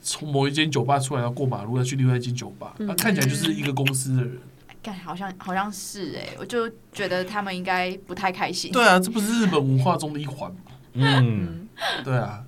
[0.00, 4.38] 从某一间酒吧出来要过马路要去另外一间酒吧，看起来就是一个公司的人。
[4.82, 8.72] 感好像好像是哎，我就觉得他们应该不太开心。
[8.72, 10.72] 对啊，这不是日本文化中的一环吗？
[10.94, 11.68] 嗯，
[12.02, 12.42] 对啊，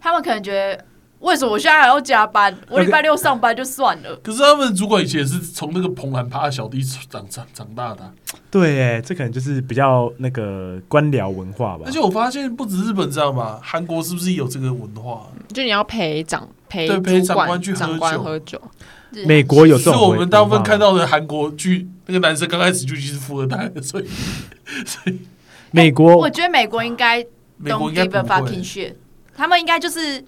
[0.00, 0.84] 他们可能觉得，
[1.20, 2.56] 为什么我现在还要加班？
[2.70, 4.16] 我礼拜六上班就算了。
[4.22, 8.12] 可是他们主管以前也是从那个蓬莱趴小弟长长长大的啊、
[8.50, 15.26] 对，哎，这可能就是比较那个官僚文化吧而且，我发现不止日本这样吧，韩国是不是也有这个文化？
[15.52, 18.60] 就你要陪长陪对陪长官去喝酒喝酒，
[19.26, 24.06] 美国有这是我们大部分看到到的韩国剧，那个男生刚开始就已经是富二代了， 所以
[25.70, 27.24] 美国我觉得美国应该
[27.56, 28.62] 美国 don't 应该 give a 不 fucking 会。
[28.62, 28.94] shit，
[29.36, 30.22] 他们应该就是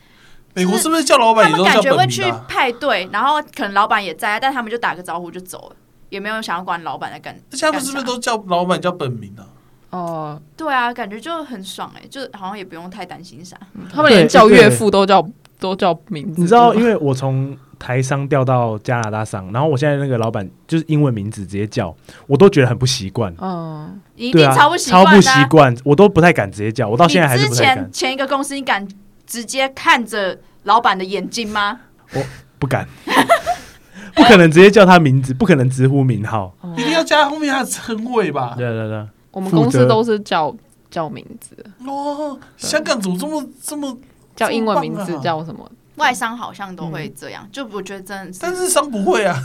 [0.54, 2.22] 美国是不是叫老板他们感觉会去？
[2.48, 5.76] 派对，然后可能老板也在，但他们就打个招呼就走了，
[6.08, 7.34] 也没有想要管老板在干。
[7.52, 9.46] 而且他们是不是都叫老板叫本名啊？
[9.90, 13.56] 哦，对啊，感觉就很爽哎，就好像也不用太担心啥。
[13.92, 15.26] 他们连叫岳父都叫
[15.58, 21.94] 都叫名字，你知道，因为为我从台商调到加拿大商，然后我现在那个老板就是英文名字直接叫，
[22.26, 23.34] 我都觉得很不习惯。
[23.40, 28.86] 嗯，你一定超不习惯超不习惯，我都不太敢直接叫，我到现在还是之不太敢前，前一个公司，你敢
[29.30, 31.78] 直接看着老板的眼睛吗？
[32.12, 32.20] 我
[32.58, 32.84] 不敢，
[34.16, 36.52] 不可能直接叫他名字，不可能直呼名号。
[36.62, 38.54] 哦一定要加后面他的称谓吧？
[38.58, 40.52] 对对对，我们公司都是叫
[40.90, 41.56] 叫名字，
[41.86, 43.96] 哦，香港怎么这么这么？
[44.34, 45.70] 叫英文名字叫什么？
[45.94, 49.38] 外商好像都会这样，就我觉得真的是，但是商不会啊，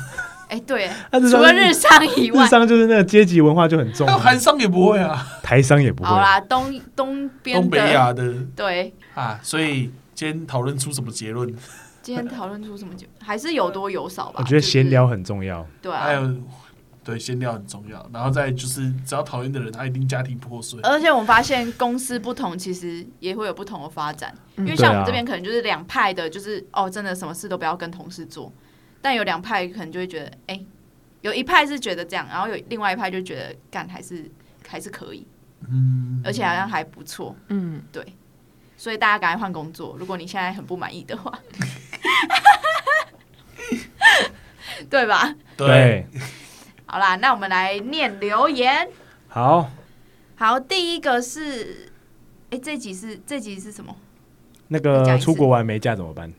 [0.48, 6.20] 哎、对，除了日商以外日，商就是那个阶级文化就很重韩商也不会啊，台商也不会好。
[6.20, 11.54] 啦，东东边东北的亚的对，啊，所以今天讨论出什么结论？
[12.02, 13.08] 今天讨论出什么结？
[13.20, 14.36] 还是有多有少吧。
[14.38, 15.66] 我觉得就是闲聊很重要。
[15.82, 16.32] 对啊，还有
[17.04, 20.80] 对闲聊很重要，然后再就是只要讨厌的人，他一定家庭破碎。
[20.84, 24.32] 而且我们发现公司不同，其实也会有不同的发展。
[24.58, 28.54] 嗯因为像我们这边可能就是两派的，就是哦，真的什么事都不要跟同事做。
[29.06, 30.60] 但有两派可能就会觉得，哎、
[31.22, 34.28] 有一派是觉得这样，然后有另外一派就觉得干还是
[34.68, 35.28] 还是可以，
[35.70, 38.04] 嗯，而且好像还不错，嗯，对
[38.76, 39.96] 所以大家赶快换工作。
[40.00, 41.32] 如果你现在很不满意的话，
[44.90, 45.36] 对吧？
[45.56, 46.08] 对，
[46.88, 48.90] 好啦，那我们来念留言。
[49.28, 49.70] 好，
[50.36, 51.92] 好，第一个是，
[52.50, 53.96] 哎，这集是这集是什么？
[54.70, 56.34] 那个出国玩没假怎么办？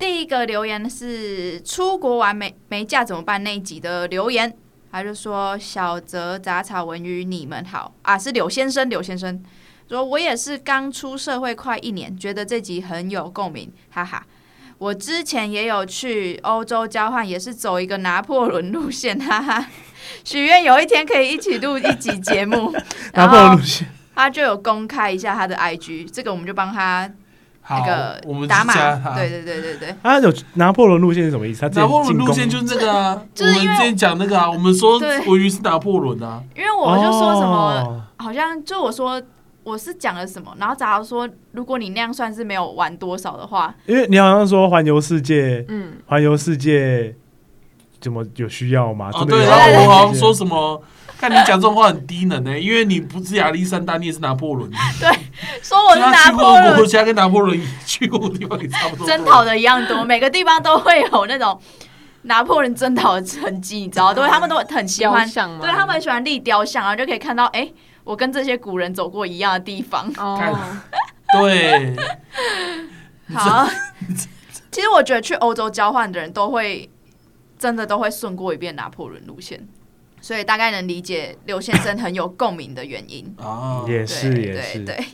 [0.00, 3.42] 好，第一个留言是出国玩没没假怎么办？
[3.44, 4.56] 那一集的留言，
[4.90, 7.92] 他就说小泽杂草文鱼你们好。
[8.00, 9.42] 啊，是柳先生，柳先生。
[9.90, 14.24] 说我也是刚出社会快一年，觉得这集很有共鸣，哈哈。
[14.78, 19.66] 我之前也有去欧洲交换，也是走一个拿破仑路线，哈哈。
[20.24, 22.72] 许愿有一天可以一起录一集节目，
[23.12, 27.19] 拿破仑路线，他就有公开一下他的 IG，这个我们就帮他好
[27.70, 29.94] 那个，我们打码去加，他对对对对对。
[30.02, 31.68] 啊，有拿破仑路线是什么意思？
[31.70, 39.20] 拿破仑路线就是这个啊，就是因为我们之前讲那个啊，我们说对文鱼是拿破仑啊，因为我就说什么，哦好像就我说
[39.62, 47.14] 我是讲了什么，然后假如说如果你那样算是没有玩多少的话，因为你好像说环游世界，嗯，环游世界
[48.00, 49.10] 怎么有需要吗？
[49.14, 50.82] 哦对，然后我好像说什么，
[51.20, 55.10] 看你讲这种话很低能呢，因为你不是亚历山大，你也是拿破仑， 对
[55.62, 56.64] 说我是拿所以他去过破仑。
[56.64, 59.06] 的国家跟拿破仑去过的地方也差不多。
[59.06, 61.60] 多，征讨的一样多，每个地方都会有那种
[62.22, 65.28] 拿破仑征讨的痕迹，你知道， 都会他们都很喜欢？
[65.60, 67.70] 对他们很喜欢立雕像，然后就可以看到，哎、
[68.04, 70.10] 我跟这些古人走过一样的地方。
[70.16, 70.40] 哦，
[71.38, 71.94] 对，
[73.34, 73.68] 好，
[74.70, 76.88] 其实我觉得去欧洲交换的人都会
[77.58, 79.68] 真的都会顺过一遍拿破仑路线，
[80.20, 83.34] 所以大概能理解刘先生很有共鸣的原因。
[83.38, 85.04] 啊，也是也是，对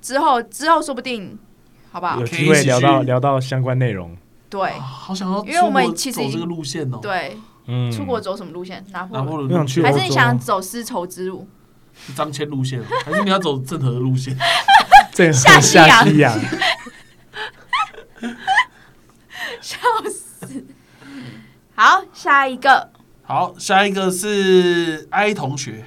[0.00, 1.38] 之后之后说不定
[1.90, 2.26] 好不好有？
[2.26, 4.16] 机会聊到聊到相关内容。
[4.48, 7.36] 对啊好想要，因为我们其实走这个路线哦，对，
[7.66, 8.84] 嗯，出国走什么路线？
[8.90, 11.48] 拿破仑，还是你想走丝绸之路？
[12.16, 14.36] 张骞路线，还是你要走郑和的路线？
[15.32, 16.04] 下西洋，
[19.60, 19.78] 笑
[20.10, 20.64] 死！
[21.76, 22.90] 好，下一个
[23.26, 25.84] 好，下一个是 I 同学，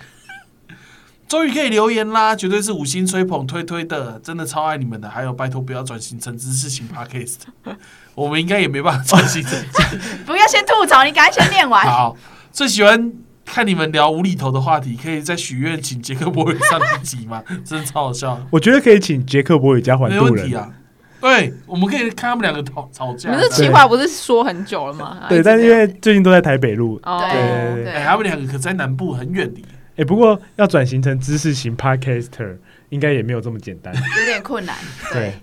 [1.30, 5.08] 终于可以留言啦，绝对是五星吹捧推推的，真的超爱你们的。
[5.08, 7.36] 还有，拜托不要转型成知识型 podcast，
[8.16, 9.52] 我们应该也没办法转型成。
[10.26, 11.86] 不要先吐槽，你赶快先念完。
[11.86, 12.18] 好，
[12.52, 13.14] 最喜欢
[13.46, 17.44] 看你们聊无厘头的话题，可以在许愿请杰克伯尔上一集吗？
[17.64, 20.34] 真的超好笑，我觉得可以请杰克伯与加环没渡人。
[20.34, 20.70] 问题啊。
[21.20, 23.30] 对，我们可以看他们两个吵吵架。
[23.30, 25.26] 你们这计划不是说很久了吗？
[25.28, 29.66] 对，但是因为最近都在台北录，哦，对对哎，他们两个可在南部很远离。
[29.98, 32.56] 哎，不过要转型成知识型 podcaster，
[32.90, 33.92] 应该也没有这么简单。
[33.96, 34.76] 有点困难。
[35.12, 35.34] 对，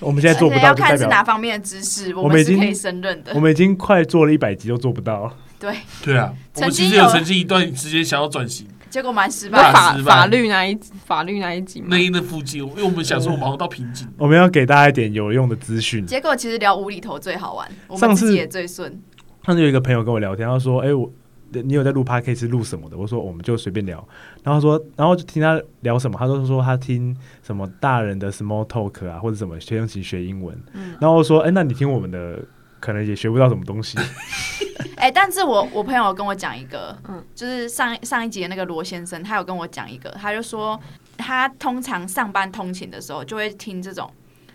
[0.00, 3.40] 我们现在做不到，要看就代表是哪方面的知识，我我们已经可以胜任的我。
[3.40, 5.30] 们已经快做了一百集都做不到。
[5.58, 9.72] 对，对啊，我们其实有曾经一段时间想要转型，结果蛮失那败。
[9.72, 12.10] 法失败法律那一法律那一集吗那？
[12.10, 14.06] 那附近，因为我们想说我们好像到瓶颈。
[14.18, 16.04] 我们要给大家一点有用的资讯。
[16.04, 19.00] 结果其实聊无厘头最好玩，我上次自己也最顺。
[19.46, 21.10] 上次有一个朋友跟我聊天，他说：“哎、我
[21.52, 23.96] 你有在录 podcast 录什么的？”我说：“我们就随便聊。”
[24.44, 30.56] 然后他说，然后就听他聊什么，他都说他听什么大人的 small talk 啊，或者什么学用起学英文。
[30.74, 32.38] 嗯然后我说：“哎、那你听我们的，
[32.80, 33.98] 可能也学不到什么东西。
[35.00, 37.24] 哎、但是我我朋友跟我讲一个，嗯。
[37.34, 40.78] 就是上上一集的那个罗先生，他有跟我讲一个，他就说
[41.16, 44.10] 他通常上班通勤的时候就会听这种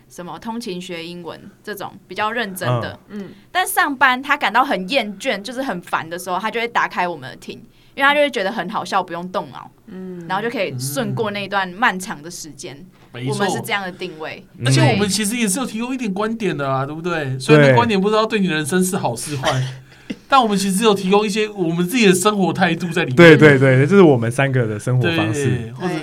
[0.08, 7.58] 什么通勤学英文这种比较认真的，嗯，但上班他感到很厌倦，就是很烦的时候，他就会打开我们的听，
[7.94, 12.86] 因为他就会觉得很好笑，不用动脑，嗯，然后就可以顺过那一段漫长的时间。
[13.12, 17.38] 我们，是这样的定位，而且嗯我们其实也是有提供一点观点的啊，对不对？
[17.38, 17.70] 虽然对。
[17.70, 19.60] 那观点不知道对你的人生是好是坏，
[20.28, 23.16] 但我们其实有提供一些我们自己的生活态度在里面。
[23.16, 25.56] 对对对，这是我们三个的生活方式。
[25.56, 25.94] 对，或者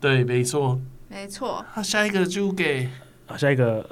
[0.00, 0.80] 对，没错。
[1.08, 1.64] 没错。
[1.76, 2.88] 那下一个就给
[3.26, 3.88] 好下一个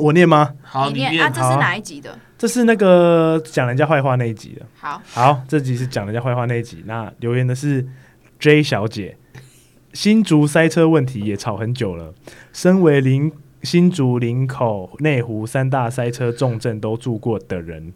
[0.00, 0.54] 我念吗？
[0.62, 2.18] 好，你念啊，念这是哪一集的？
[2.38, 4.66] 这是那个讲人家坏话那一集的。
[4.78, 6.82] 好，好，这集是讲人家坏话那一集。
[6.86, 7.86] 那留言的是
[8.38, 9.16] J 小姐，
[9.92, 12.14] 新竹塞车问题也吵很久了。
[12.52, 17.92] 身为林新竹林口内湖三大塞车重镇都住过的人，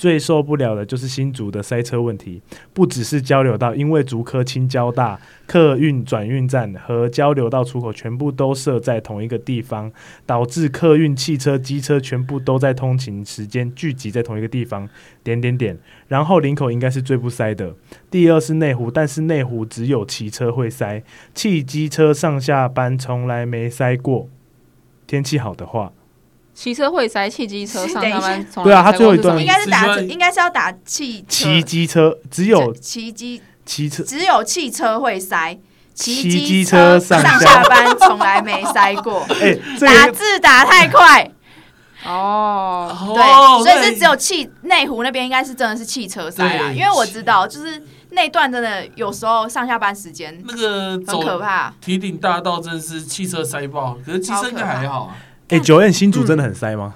[0.00, 2.40] 最受不了的就是新竹的塞车问题，
[2.72, 9.92] 不只是交流道，因为竹科青交大客运转运站和交流道出口全部都设在同一个地方，
[10.24, 14.88] 导致客运、汽车、机车全部都在通勤时间聚集在同一个地方。
[15.22, 15.78] 点点点。
[16.08, 17.74] 然后林口应该是最不塞的，
[18.10, 21.02] 第二是内湖，但是内湖只有骑车会塞，
[21.34, 24.30] 汽机车上下班从来没塞过。
[25.06, 25.92] 天气好的话，
[26.54, 35.56] 骑车会塞，汽机车上班从对啊他最后一段应该是打应该是要打汽车骑机车只有骑机骑车，只有汽车会塞，
[35.94, 39.20] 骑骑机机车上上下班从来没塞过。
[39.40, 41.30] 哎，这打字打太快，
[42.04, 47.80] 哦，对，哦所以是只有汽内湖那边应该是真的是汽车塞啊，因为我知道就是
[48.10, 51.72] 那段真的有时候上下班时间那个很可怕。
[51.80, 55.16] 提顶大道真的是汽车塞爆，可是汽车应该还好啊。
[55.50, 56.94] 哎，九燕新竹真的很塞吗？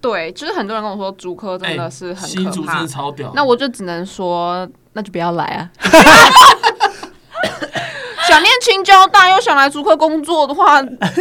[0.00, 3.32] 对，就是很多人跟我说竹科真的是很可怕新竹真的，超屌。
[3.34, 5.70] 那我就只能说，那就不要来啊。
[8.28, 10.80] 想念青交大又想来竹科工作的话，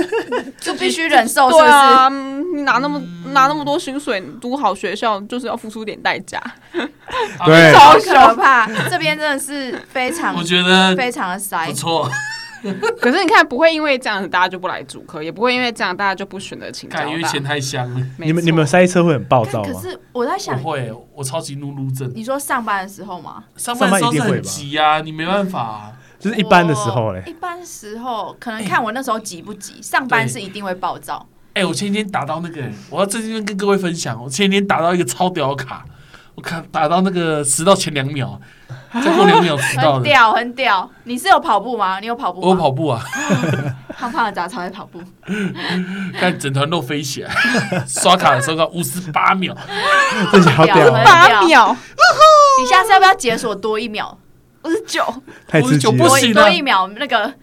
[0.61, 1.65] 就必须忍受，是不是？
[1.65, 2.07] 对啊，
[2.63, 3.01] 拿那么
[3.31, 6.37] 拿那么多薪水，读好学校就是要付出点代价。
[7.39, 11.73] 啊对超可怕，这边真的是非常我觉得非常的塞不。
[11.73, 12.07] 错，
[12.99, 17.05] 可是你看，不会因为这样子大家就不来主科，也不会因为这样大家就不选择请交大。
[17.05, 18.05] 因为钱太香了。
[18.17, 19.69] 你们你们塞车会很暴躁吗？
[19.71, 22.11] 但可是我在想我，会，我超级怒路症。
[22.15, 23.43] 你说上班的时候吗？
[23.55, 25.91] 上班的时候是很上班一定会吧急啊，你没办法啊。
[26.19, 31.25] 就是一般的时候嘞，一般时候可能看我那时候急不急，上班是一定会暴躁。
[31.53, 35.85] 哎、我前几天打到那个，我要在这边跟各位分享，我前几天打到一个超屌的卡，
[36.35, 38.39] 我看打到那个迟到前两秒，
[38.93, 39.95] 再过两秒迟到的。
[39.95, 40.89] 很屌，很屌！
[41.03, 41.99] 你是有跑步吗？
[41.99, 42.47] 你有跑步吗？
[42.47, 43.01] 我有跑步啊，
[43.97, 45.01] 胖胖的杂草在跑步，
[46.19, 47.31] 看整团肉飞起来，
[47.87, 49.55] 刷卡的时候到五十八秒，
[50.31, 51.75] 这好屌八秒，
[52.59, 54.17] 你下次要不要解锁多一秒？
[54.63, 55.01] 五十九，
[55.47, 57.33] 太刺激我了多不行啊多一秒那个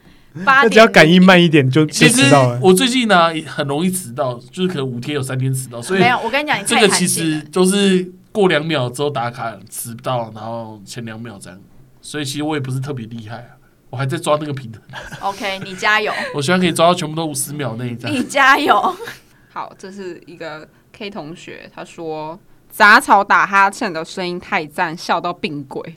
[0.45, 2.25] 八点，那只要感应慢一点就就其实。
[2.61, 6.19] 我最近呢、很容易迟到，就是可能五天有三天迟到，所以没有。
[6.23, 7.07] 我跟你讲，这个其。
[7.09, 8.07] 实都是
[8.37, 11.59] 过两秒之后打卡迟到，然后前两秒这样，
[12.03, 13.57] 所以其实我也不是特别厉害啊，
[13.89, 14.83] 我还在抓那个平衡
[15.21, 18.15] ，OK，你加油， 我希望可以抓到全部都五十秒内这样。
[18.15, 18.95] 你加油。
[19.51, 25.97] 好，这是一个 K 同学，他说杂草打哈欠的声音太赞，笑到病鬼。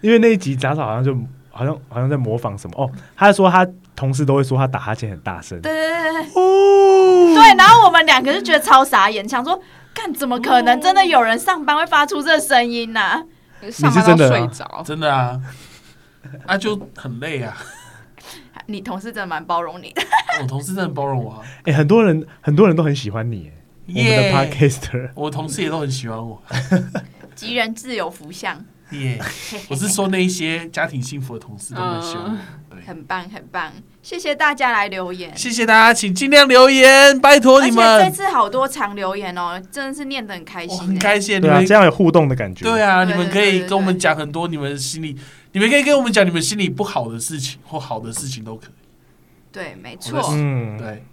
[0.00, 1.14] 因为那一集杂草好像就
[1.50, 9.60] 好像好像在模仿什么哦，他说他同事都会说他打哈欠很大声对对对对哦，对，然后我们两个就觉得超傻眼，想说，
[9.94, 10.80] 干怎么可能？
[10.80, 13.00] 真的有人上班会发出这声音呢、
[13.70, 14.28] 上班到真的啊？
[14.28, 15.40] 睡着，真的啊，
[16.46, 17.56] 啊就很累啊。
[18.66, 20.02] 你同事真的蛮包容你的，
[20.42, 23.50] 我同事真的包容我、啊， 哎，很多人很多人都很喜欢你，
[23.88, 26.42] 哎我们的 podcaster 我同事也都很喜欢我，
[27.36, 29.20] 吉人自有福相，耶、
[29.68, 32.38] 我是说那一些家庭幸福的同事都很喜欢。
[32.70, 33.72] 对，很棒很棒，
[34.02, 35.36] 谢谢大家来留言。
[35.36, 40.86] 谢谢大家，请尽量留言，拜托你们这次好多长留言哦，真的是念得很开心、欸。
[40.86, 41.36] 很开心。
[41.36, 42.64] 你对啊，们这样有互动的感觉。
[42.64, 45.16] 对啊，你们可以跟我们讲很多你们心里，
[45.52, 48.70] 你们可以跟我们讲你们心里不好的事情或好的事情都可以。
[49.50, 51.04] 对，没错，嗯，对，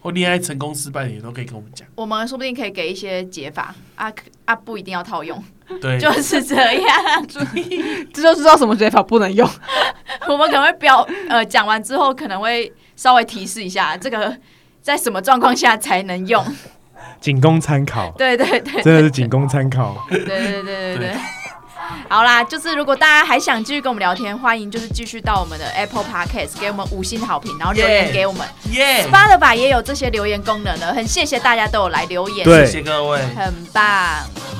[0.00, 1.88] 或恋爱成功失败的也都可以跟我们讲。
[1.94, 4.12] 我们说不定可以给一些解法啊
[4.44, 5.42] 啊，不一定要套用，
[5.80, 7.26] 对，就是这样。
[8.12, 9.48] 这就知道什么解法不能用。
[10.28, 14.36] 我们可能会表呃讲完之后，可能会稍微提示一下这个
[14.80, 16.44] 在什么状况下才能用。
[17.20, 19.96] 仅供参考，对对对真的是仅供参考。
[20.08, 21.16] 对对对对对对对。
[22.08, 28.46] 好啦，就是如果大家还想继续跟我们聊天，欢迎就是继续到我们的 Apple Podcast 给我们五星好评，然后留言给我们。
[28.70, 33.84] 耶，Spotify 也有这些留言功能的，很谢谢大家都有来留言，对谢谢各位，很棒。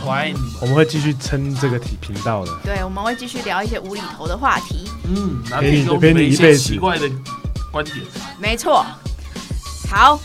[0.05, 0.39] 我爱你。
[0.61, 2.53] 我们会继续撑这个体频道的。
[2.65, 7.09] 对，我们会继续聊一些无厘头的话题，嗯，然后陪你提供陪你一些一辈子奇怪的
[7.71, 7.97] 观点。
[8.39, 8.85] 没错。
[9.91, 10.21] 好，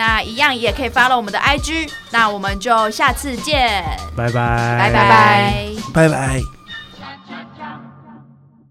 [0.00, 3.84] 那一样也可以 follow 我们的 IG，那我们就下次见，
[4.16, 5.54] 拜拜，拜拜。
[5.92, 6.59] 拜拜。